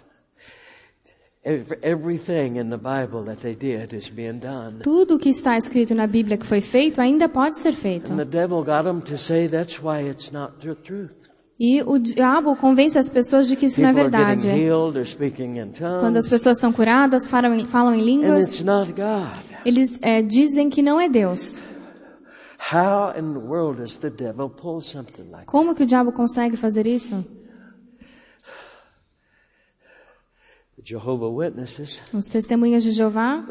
[1.44, 4.78] Ev- Everything in the Bible that they did is being done.
[4.82, 8.12] Tudo o que está escrito na Bíblia que foi feito ainda pode ser feito.
[8.12, 11.16] And the devil got them to say that's why it's not the truth.
[11.58, 14.48] E o diabo convence as pessoas de que isso não é verdade.
[16.00, 19.42] Quando as pessoas são curadas, falam, em- falam em línguas, it's not God.
[19.64, 21.62] eles é, dizem que não é Deus.
[25.46, 27.24] Como que o diabo consegue fazer isso?
[32.12, 33.44] Os testemunhas de Jeová,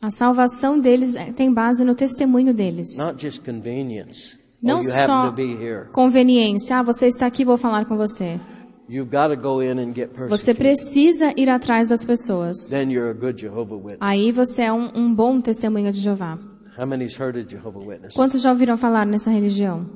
[0.00, 2.96] a salvação deles é- tem base no testemunho deles.
[2.96, 4.38] Not just convenience.
[4.62, 6.78] Não oh, happen só conveniência.
[6.78, 8.38] Ah, você está aqui, vou falar com você.
[10.28, 12.68] Você precisa ir atrás das pessoas.
[12.68, 13.98] Then you're a good Jehovah Witness.
[14.00, 16.38] Aí você é um, um bom testemunho de Jeová.
[16.76, 18.14] How many's heard of Jehovah Witnesses?
[18.14, 19.86] Quantos já ouviram falar nessa religião?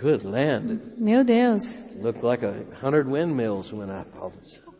[0.00, 0.72] Good land.
[0.72, 1.82] It Meu Deus,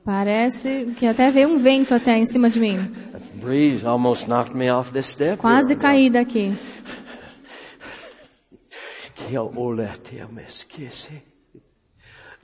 [0.04, 2.76] parece que até veio um vento até em cima de mim.
[3.14, 5.38] A breeze almost knocked me off this step.
[5.38, 5.80] Quase here.
[5.80, 6.52] caí daqui.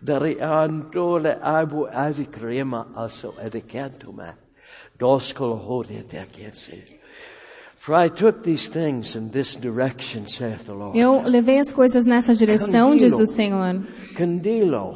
[0.03, 4.37] Dari antole abu adi krema aso edikantuma.
[7.77, 10.97] For I took these things in this direction, saith the Lord.
[10.97, 13.83] Eu levei as coisas nessa direção, diz o Senhor.
[14.15, 14.95] Candilo.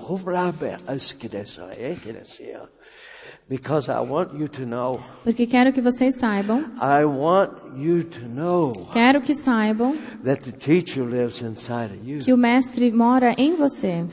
[3.49, 8.29] Because I want you to know, Porque quero que vocês saibam, I want you to
[8.29, 12.21] know quero que saibam that the teacher lives inside of you.
[12.21, 14.05] que o Mestre mora em você.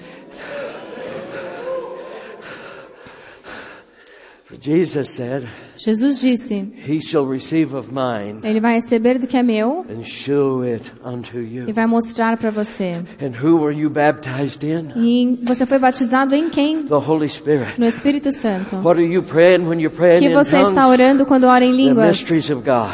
[4.61, 5.47] Jesus said,
[5.84, 10.03] Jesus disse, He shall receive of mine Ele vai receber do que é meu and
[10.03, 11.73] show it unto e you.
[11.73, 13.03] vai mostrar para você.
[13.21, 14.91] And who were you baptized in?
[14.95, 16.84] E você foi batizado em quem?
[16.84, 17.77] The Holy Spirit.
[17.77, 18.77] No Espírito Santo.
[18.77, 22.23] What are you praying when you're praying que você está orando quando ora em línguas?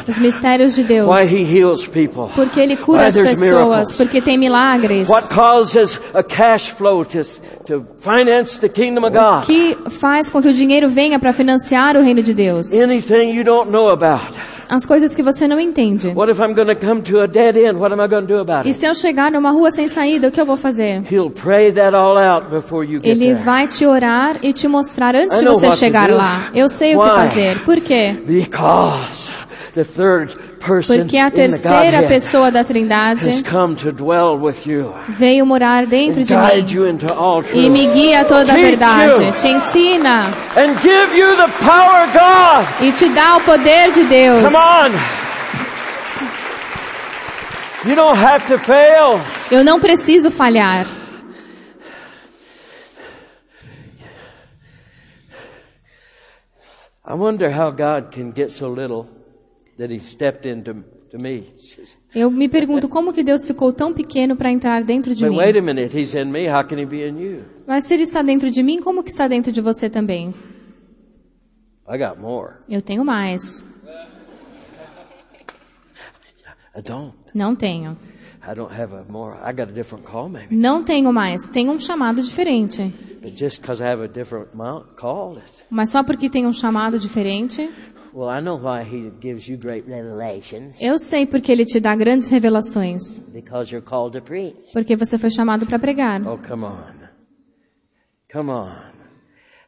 [0.08, 1.08] Os mistérios de Deus.
[1.08, 2.32] Why He heals people.
[2.34, 3.96] Porque Ele cura as pessoas.
[3.96, 5.08] Porque tem milagres.
[5.08, 7.20] What causes a cash flow to,
[7.70, 9.46] to finance the kingdom of God?
[9.46, 12.72] Que faz com que o dinheiro venha para financiar o reino de Deus.
[12.74, 14.34] Anything you don't know about.
[14.68, 16.12] As coisas que você não entende.
[16.14, 17.76] What if I'm going to come to a dead end?
[17.78, 18.74] What am I going to do about E it?
[18.74, 21.02] se eu chegar numa rua sem saída, o que eu vou fazer?
[21.12, 23.42] He'll pray that all out before you get Ele there.
[23.44, 26.50] vai te orar e te mostrar antes I de você chegar lá.
[26.54, 27.16] Eu sei o que Why?
[27.16, 27.58] fazer.
[27.64, 28.14] Por quê?
[28.24, 29.32] Because
[29.72, 36.34] Porque a terceira pessoa da Trindade come to dwell with you veio morar dentro de
[36.34, 36.66] mim
[37.54, 39.32] e me guia a toda a verdade.
[39.40, 42.82] Te ensina and give you the power of God.
[42.82, 44.42] e te dá o poder de Deus.
[44.42, 45.20] Come on.
[47.88, 49.20] You don't have to fail.
[49.50, 50.86] Eu não preciso falhar.
[57.04, 59.08] I wonder how God can get so little
[62.14, 65.38] Eu me pergunto como que Deus ficou tão pequeno para entrar dentro de But mim.
[67.66, 70.32] Mas se ele está dentro de mim, como que está dentro de você também?
[72.68, 73.64] Eu tenho mais.
[77.34, 77.96] Não tenho.
[80.50, 81.48] Não tenho mais.
[81.48, 82.94] Tenho um chamado diferente.
[83.20, 86.52] But just because I have a different mount, call, it's, Mas só porque tem um
[86.52, 87.70] chamado diferente,
[88.12, 91.94] well, I know why he gives you great Revelations, eu sei porque ele te dá
[91.96, 93.18] grandes revelações.
[93.32, 94.56] because you're called to preach.
[94.72, 96.20] Porque você foi chamado para pregar.
[96.26, 96.94] Oh, come on.
[98.32, 98.70] Come on.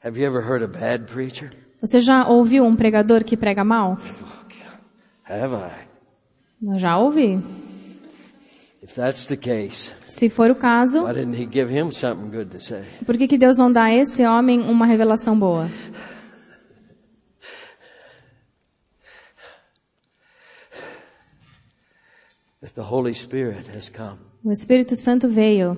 [0.04, 1.50] Have you ever heard a bad preacher?
[1.80, 3.98] Você já ouviu um pregador que prega mal?
[5.28, 5.86] Have I?
[6.64, 7.40] Eu já ouvi.
[8.82, 12.50] If that's the case, Se for o caso, why didn't he give him something good
[12.50, 12.82] to say?
[13.06, 15.68] por que, que Deus não dá a esse homem uma revelação boa?
[22.62, 25.76] That the Holy Spirit has come O Espírito Santo veio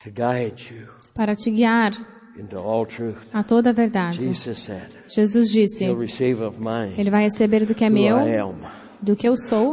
[0.00, 1.92] to guide you para te guiar
[2.36, 3.28] into all truth.
[3.32, 4.16] a toda a verdade.
[4.20, 7.94] Jesus said, Jesus disse, He'll receive of mine ele vai receber do que é who
[7.94, 8.60] meu, I am,
[9.02, 9.72] do que eu sou,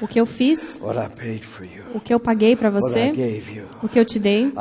[0.00, 0.80] o que eu fiz,
[1.94, 3.12] o que eu paguei para você,
[3.80, 4.52] o que eu te dei.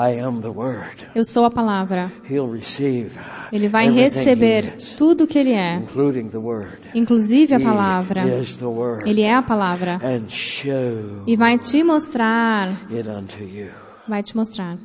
[1.16, 2.12] Eu sou a palavra.
[3.52, 5.82] Ele vai receber tudo o que ele é,
[6.94, 8.22] inclusive a palavra.
[9.06, 10.00] Ele é a palavra.
[11.26, 12.70] E vai te mostrar,
[14.08, 14.78] vai te mostrar.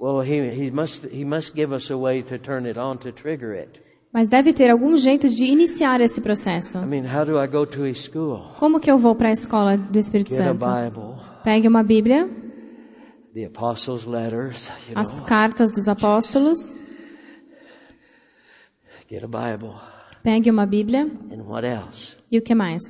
[0.00, 3.12] Well, he, he must he must give us a way to turn it on to
[3.12, 3.80] trigger it.
[4.14, 6.78] Mas deve ter algum jeito de iniciar esse processo.
[6.78, 8.44] I mean, how do I go to his school?
[8.60, 10.64] Como que eu vou para a escola do Espírito Get a Santo?
[10.64, 12.28] Bible, Pegue uma Bíblia,
[13.34, 16.56] the apostles' letters, you as cartas dos apóstolos,
[19.10, 19.74] Get a Bible.
[20.22, 22.16] pegue uma Bíblia And what else?
[22.30, 22.80] e o que mais?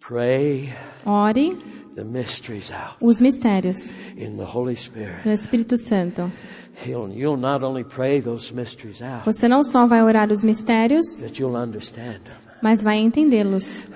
[0.00, 0.70] Pray
[1.04, 1.56] Ore
[1.94, 5.22] the mysteries out os mistérios in the Holy Spirit.
[5.24, 6.32] do Espírito Santo.
[9.24, 11.06] Você não só vai orar os mistérios,
[12.62, 13.86] mas vai entendê-los.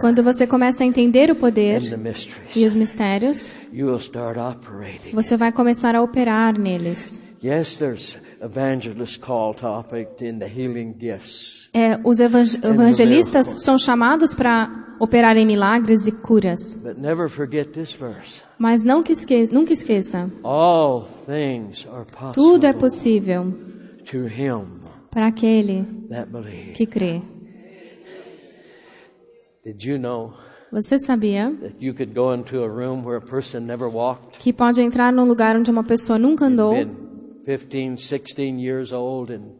[0.00, 1.80] Quando você começa a entender o poder
[2.56, 3.52] e os mistérios,
[5.12, 7.22] você vai começar a operar neles.
[7.42, 11.70] Yes, there's evangelist call topic in the healing gifts.
[11.72, 14.68] É, os evang- evangelistas são chamados para
[15.00, 16.74] operarem milagres e curas.
[16.74, 18.42] But never forget this verse.
[18.58, 23.54] Mas não que esque nunca esqueça, All things are possible tudo é possível
[24.10, 24.80] to him
[25.10, 26.28] para aquele that
[26.74, 27.22] que crê.
[29.64, 30.34] Did you know
[30.72, 34.38] Você sabia that you could go into a room where a person never walked?
[34.38, 36.74] que pode entrar num lugar onde uma pessoa nunca andou,
[37.58, 39.54] 15, 16 years old and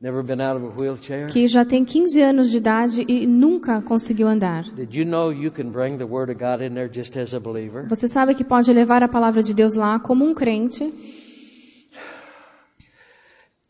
[0.00, 1.28] never been out of a wheelchair?
[1.28, 4.64] que já tem 15 anos de idade e nunca conseguiu andar?
[4.74, 7.40] Did you know you can bring the Word of God in there just as a
[7.40, 7.86] believer?
[7.88, 10.84] Você sabe que pode levar a palavra de Deus lá como um crente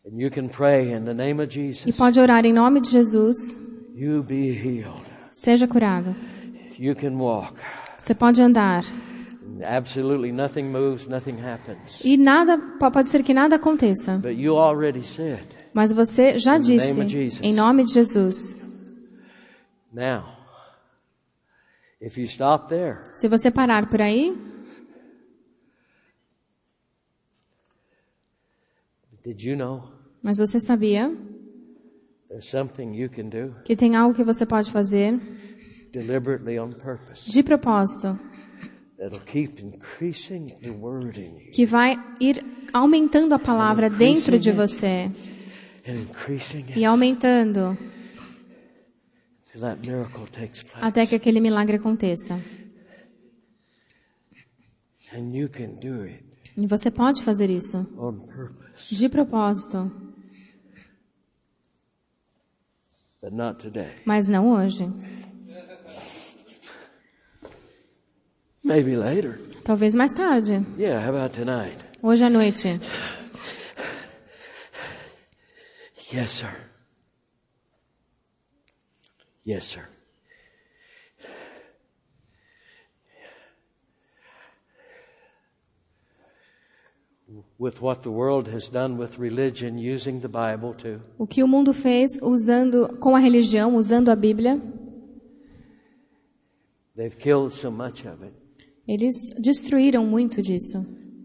[0.04, 1.96] And you can pray in the name of e Jesus.
[1.96, 3.36] pode orar em nome de Jesus,
[3.94, 5.02] You be healed.
[5.30, 6.14] seja curado.
[6.78, 7.54] You can walk.
[7.96, 9.11] Você pode andar And
[9.64, 12.00] absolutely nothing moves, nothing happens.
[12.04, 14.18] e nada pode ser que nada aconteça.
[14.18, 18.56] But you already said, Mas você já disse, em nome de Jesus.
[19.92, 20.24] now,
[22.00, 24.36] if you stop there, Se você parar por aí,
[29.24, 29.82] did you know
[30.22, 31.14] mas você sabia
[32.28, 35.18] there's something you can do que tem algo que você pode fazer
[35.92, 38.18] deliberately on purpose de propósito
[41.52, 45.10] que vai ir aumentando a palavra dentro de você.
[46.76, 47.76] E aumentando.
[50.80, 52.40] Até que aquele milagre aconteça.
[55.14, 56.24] And you can do it
[56.56, 57.78] E você pode fazer isso.
[57.98, 59.92] on purpose, de propósito,
[63.20, 63.90] but not today.
[64.06, 64.84] mas não hoje.
[68.72, 69.38] Maybe later.
[69.64, 70.64] Talvez mais tarde.
[70.78, 71.76] Yeah, how about tonight?
[72.02, 72.80] Hoje à noite.
[76.10, 76.56] Yes, sir.
[79.44, 79.86] Yes, sir.
[87.58, 91.46] With what the world has done with religion, using the Bible to O que o
[91.46, 94.58] mundo fez usando com a religião, usando a Bíblia,
[96.96, 98.41] they've killed so much of it
[98.86, 100.78] eles destruíram muito disso.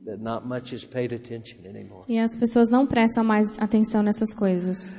[0.05, 2.05] that not much is paid attention anymore.
[2.07, 4.95] E as pessoas não prestam mais atenção nessas coisas.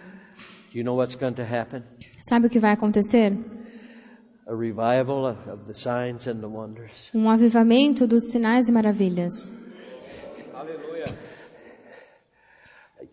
[0.72, 1.82] You know what's going to happen?
[2.28, 3.32] Sabe o que vai acontecer?
[4.46, 7.11] A revival of, of the signs and the wonders.
[7.14, 9.52] Um avivamento dos sinais e maravilhas.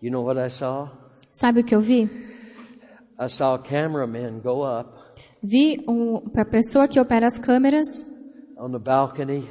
[0.01, 0.89] You know what I saw?
[1.31, 2.03] Sabe o que eu vi?
[3.17, 5.05] I saw cameramen go up
[5.41, 7.85] Vi um, a pessoa que opera as câmeras
[8.57, 9.47] on the balcony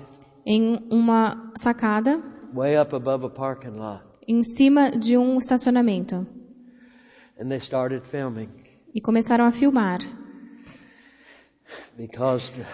[0.46, 2.22] em uma sacada
[2.55, 4.02] way up above a parking lot.
[4.26, 6.26] em cima de um estacionamento.
[7.40, 8.48] And they started filming.
[8.94, 9.98] E começaram a filmar.
[11.96, 12.64] because the,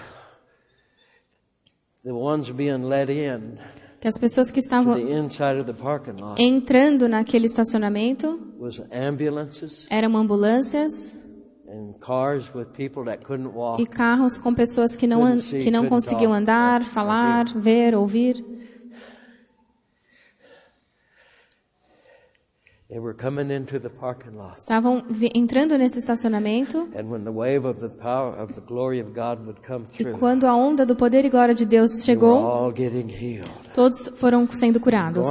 [2.04, 3.58] the ones being let in
[4.00, 8.80] Que as pessoas que estavam the inside of the parking lot entrando naquele estacionamento was
[8.90, 11.14] ambulances eram ambulâncias
[13.78, 18.44] e carros com pessoas que não, que não conseguiam andar, falar, ver, ouvir.
[22.90, 24.58] They were coming into the parking lot.
[24.58, 29.12] Estavam entrando nesse estacionamento And when the wave of the power of the glory of
[29.12, 32.72] God would come e through, quando a onda do poder e glória de Deus chegou,
[33.72, 35.24] todos foram sendo curados.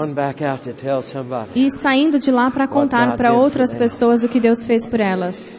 [1.54, 5.52] E saindo de lá para contar para outras pessoas o que Deus fez por elas.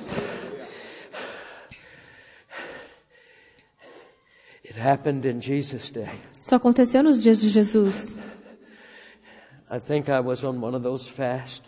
[4.65, 4.70] It happened in Jesus' day.
[6.41, 8.17] Isso aconteceu nos dias de Jesus.
[9.71, 11.63] I think I was on one of those fasts.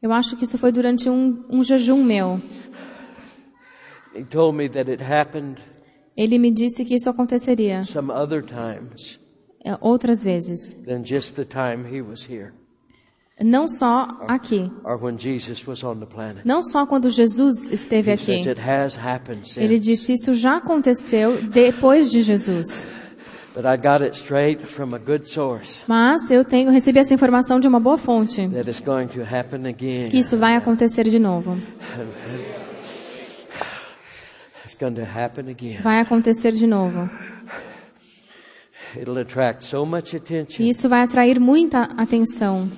[0.00, 2.40] Eu acho que isso foi durante um, um jejum meu.
[4.14, 5.60] He told me that it happened
[6.16, 9.18] Ele me disse que isso aconteceria some other times
[9.64, 10.76] é, outras vezes.
[13.44, 14.70] Não só aqui.
[16.44, 18.44] Não só quando Jesus esteve aqui.
[19.56, 22.86] Ele disse isso já aconteceu depois de Jesus.
[23.54, 27.60] But I got it straight from a good source Mas eu tenho recebi essa informação
[27.60, 30.08] de uma boa fonte that it's going to happen again.
[30.08, 31.58] que isso vai acontecer de novo.
[35.82, 37.10] Vai acontecer de novo.
[40.58, 42.68] Isso vai atrair muita atenção.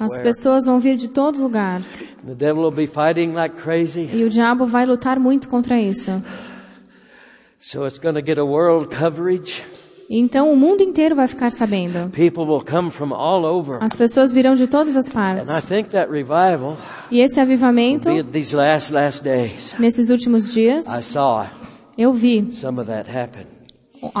[0.00, 1.80] As pessoas vão vir de todo lugar
[2.26, 4.08] The devil will be fighting like crazy.
[4.12, 6.10] e o diabo vai lutar muito contra isso.
[7.58, 9.64] So it's going to get a world coverage.
[10.08, 12.10] Então o mundo inteiro vai ficar sabendo.
[13.80, 15.66] As pessoas virão de todas as And I partes.
[15.66, 16.76] think that revival
[17.10, 18.08] E esse avivamento,
[19.78, 20.86] nesses últimos dias,
[21.98, 22.48] eu vi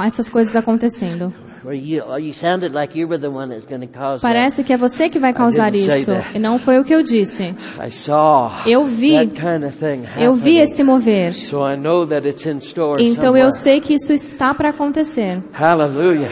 [0.04, 1.32] essas coisas acontecendo.
[1.62, 4.32] Where you, you sounded like you were the one that's going to cause that.
[4.32, 6.12] Parece que é você que vai causar isso.
[6.34, 7.54] E não foi o que eu disse.
[7.84, 9.12] I saw Eu vi.
[9.14, 11.34] that kind of thing Eu vi esse mover.
[11.34, 15.42] So I know that it's in store Então eu sei que isso está para acontecer.
[15.52, 16.30] Hallelujah.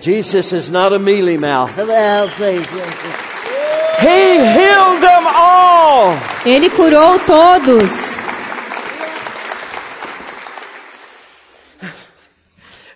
[0.00, 1.72] Jesus is not a mealy mouth.
[3.98, 6.14] He healed them all.
[6.44, 8.16] Ele curou todos.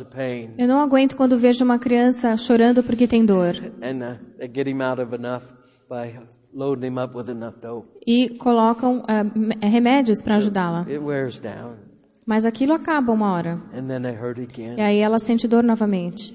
[0.00, 0.54] of pain.
[0.58, 3.54] Eu não aguento quando vejo uma criança chorando porque tem dor.
[3.82, 5.42] And uh, they get him out of enough
[5.88, 6.20] by
[6.54, 7.88] loading him up with enough dope.
[8.06, 9.02] E colocam
[9.34, 10.82] me- remédios para ajudá-la.
[10.82, 11.78] It wears down.
[12.24, 13.60] Mas aquilo acaba uma hora.
[13.74, 14.76] And then they hurt again.
[14.78, 16.32] E aí ela sente dor novamente.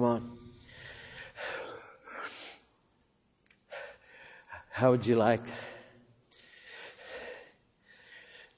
[0.00, 0.38] Come on.
[4.70, 5.42] How would you like?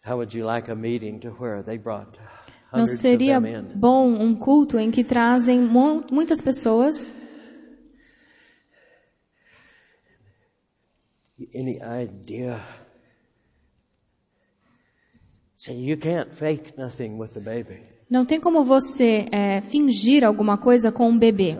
[0.02, 2.16] How would you like a meeting to where they brought
[2.72, 3.40] Não seria
[3.74, 5.58] bom um culto em que trazem
[6.12, 7.12] muitas pessoas?
[11.52, 12.64] Any idea?
[15.56, 17.82] See, you can't fake nothing with the baby.
[18.12, 21.56] Não tem como você eh, fingir alguma coisa com um bebê.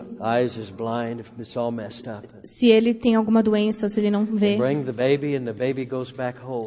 [2.43, 4.55] Se ele tem alguma doença, se ele não vê.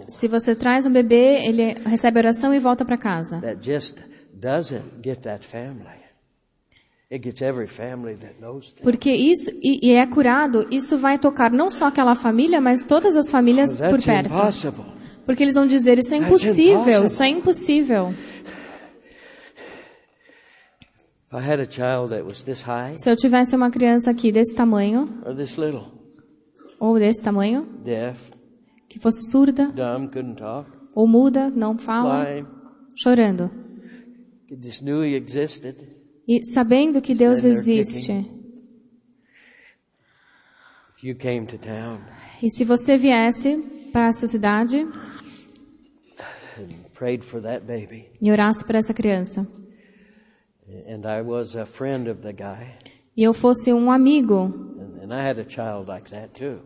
[0.09, 3.41] Se você traz um bebê, ele recebe oração e volta para casa.
[3.41, 3.97] That just
[4.35, 6.05] doesn't get that family.
[8.83, 13.17] Porque isso, e, e é curado, isso vai tocar não só aquela família, mas todas
[13.17, 14.33] as famílias por perto.
[15.25, 18.07] Porque eles vão dizer, isso é impossível, isso é impossível.
[18.09, 18.75] If I had a child that was this
[20.83, 25.87] high Se eu tivesse uma criança aqui desse tamanho, or this little,
[26.79, 28.31] ou desse tamanho, deaf,
[28.89, 29.73] que fosse surda,
[30.95, 32.25] ou muda, não fala,
[32.97, 33.51] chorando.
[34.63, 35.77] just knew he existed,
[36.29, 38.13] E sabendo que Deus existe.
[40.97, 41.99] if you came to town
[42.41, 43.57] E se você viesse
[43.93, 44.79] para essa cidade
[46.59, 49.45] and prayed for that baby, e orasse para essa criança,
[53.17, 54.35] e eu fosse um amigo,
[54.79, 56.59] and, and I had a child like that too,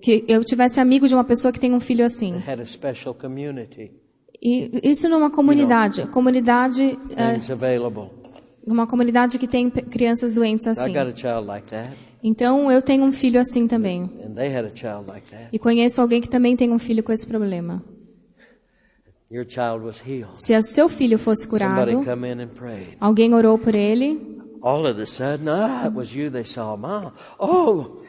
[0.00, 2.34] que eu tivesse amigo de uma pessoa que tem um filho assim.
[2.46, 3.90] had a special community,
[4.42, 7.38] E isso numa comunidade, comunidade, eh,
[8.66, 10.92] uma comunidade que tem crianças doentes I assim.
[10.92, 11.90] got a child like that,
[12.22, 14.02] Então eu tenho um filho assim também.
[14.24, 15.48] and they had a child like that.
[15.52, 17.82] E conheço alguém que também tem um filho com esse problema.
[17.82, 19.13] Your child was healed.
[20.36, 22.04] Se o seu filho fosse curado,
[23.00, 26.30] alguém orou por ele, All of a sudden, ah, it was you.
[26.30, 27.12] They saw, mom.
[27.38, 28.00] Oh,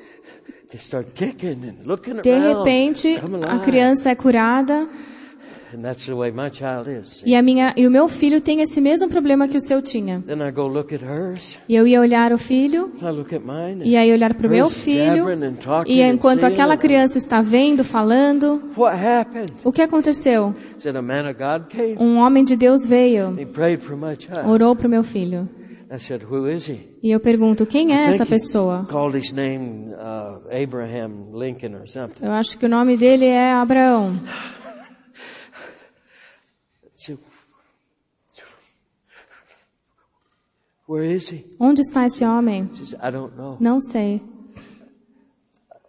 [0.70, 2.60] they start kicking and looking de around.
[2.60, 4.88] repente Come a criança é curada
[7.26, 10.24] e a minha e o meu filho tem esse mesmo problema que o seu tinha.
[10.26, 11.60] Then I go look at hers.
[11.68, 13.88] E eu ia olhar o filho I look at mine.
[13.88, 15.26] e aí olhar para o meu filho
[15.86, 19.54] e enquanto aquela criança está vendo, falando, What happened?
[19.64, 20.56] o que aconteceu?
[20.80, 21.98] Said a man of God came.
[22.00, 24.48] Um homem de Deus veio, He prayed for my child.
[24.48, 25.50] orou para o meu filho.
[25.92, 26.80] I said, who is he?
[27.02, 28.88] E eu pergunto, quem é essa pessoa?
[28.90, 32.26] Called his name uh, Abraham Lincoln or something.
[32.26, 34.20] Eu acho que o nome dele é Abraão.
[34.26, 34.30] I
[36.98, 37.30] said, Where
[38.36, 38.44] is he?
[41.60, 42.70] Onde está esse homem?
[42.76, 43.58] She said, I don't know.
[43.60, 44.22] Não sei.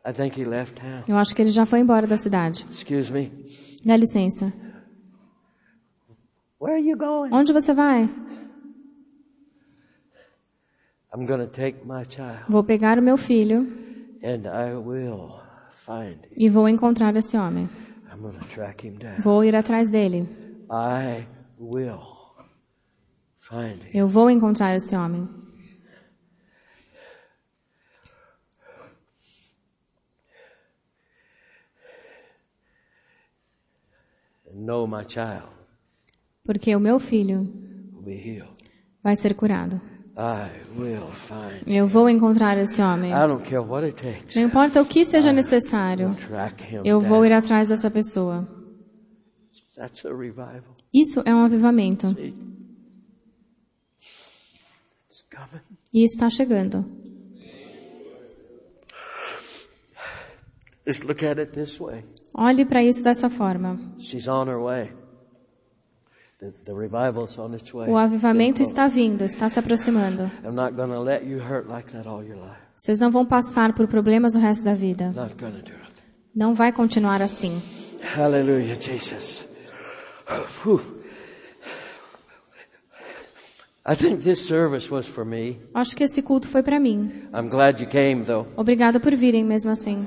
[0.04, 1.02] I think he left town.
[1.06, 2.64] Eu acho que ele já foi embora da cidade.
[2.70, 3.30] Excuse me.
[3.84, 4.52] Dá licença.
[6.60, 7.30] Where are you going?
[7.32, 8.08] Onde você vai?
[11.14, 13.66] I'm going to take my child Vou pegar o meu filho
[14.22, 15.40] and I will
[15.72, 16.36] find him.
[16.36, 17.68] e vou encontrar esse homem.
[18.12, 19.20] I'm going to track him down.
[19.20, 20.26] Vou ir atrás dele.
[20.70, 21.26] I
[21.58, 22.15] will.
[23.92, 25.28] Eu vou encontrar esse homem.
[34.52, 35.44] Know my child
[36.44, 37.52] Porque o meu filho
[39.02, 39.80] vai ser curado.
[41.66, 43.12] Eu vou encontrar esse homem.
[44.34, 46.16] Não importa o que seja necessário.
[46.84, 48.48] Eu vou ir atrás dessa pessoa.
[50.92, 52.16] Isso é um avivamento.
[55.92, 56.84] E está chegando.
[60.86, 62.04] Let's look at it this way.
[62.32, 63.78] Olhe para isso dessa forma.
[63.98, 64.92] She's on her way.
[66.38, 67.88] The, the revival's on its way.
[67.90, 70.30] O avivamento está vindo, está se aproximando.
[70.44, 72.60] I'm not going to let you hurt like that all your life.
[72.76, 75.12] Vocês não vão passar por problemas o resto da vida.
[75.12, 76.02] Not going to do it.
[76.34, 77.60] Não vai continuar assim.
[78.14, 79.48] Hallelujah, Jesus.
[80.62, 80.80] Whew.
[80.80, 81.04] I think this service was
[82.36, 83.75] for me.
[85.74, 87.12] Acho que esse culto foi para mim.
[87.32, 88.24] I'm glad you came,
[88.98, 90.04] por virem mesmo assim.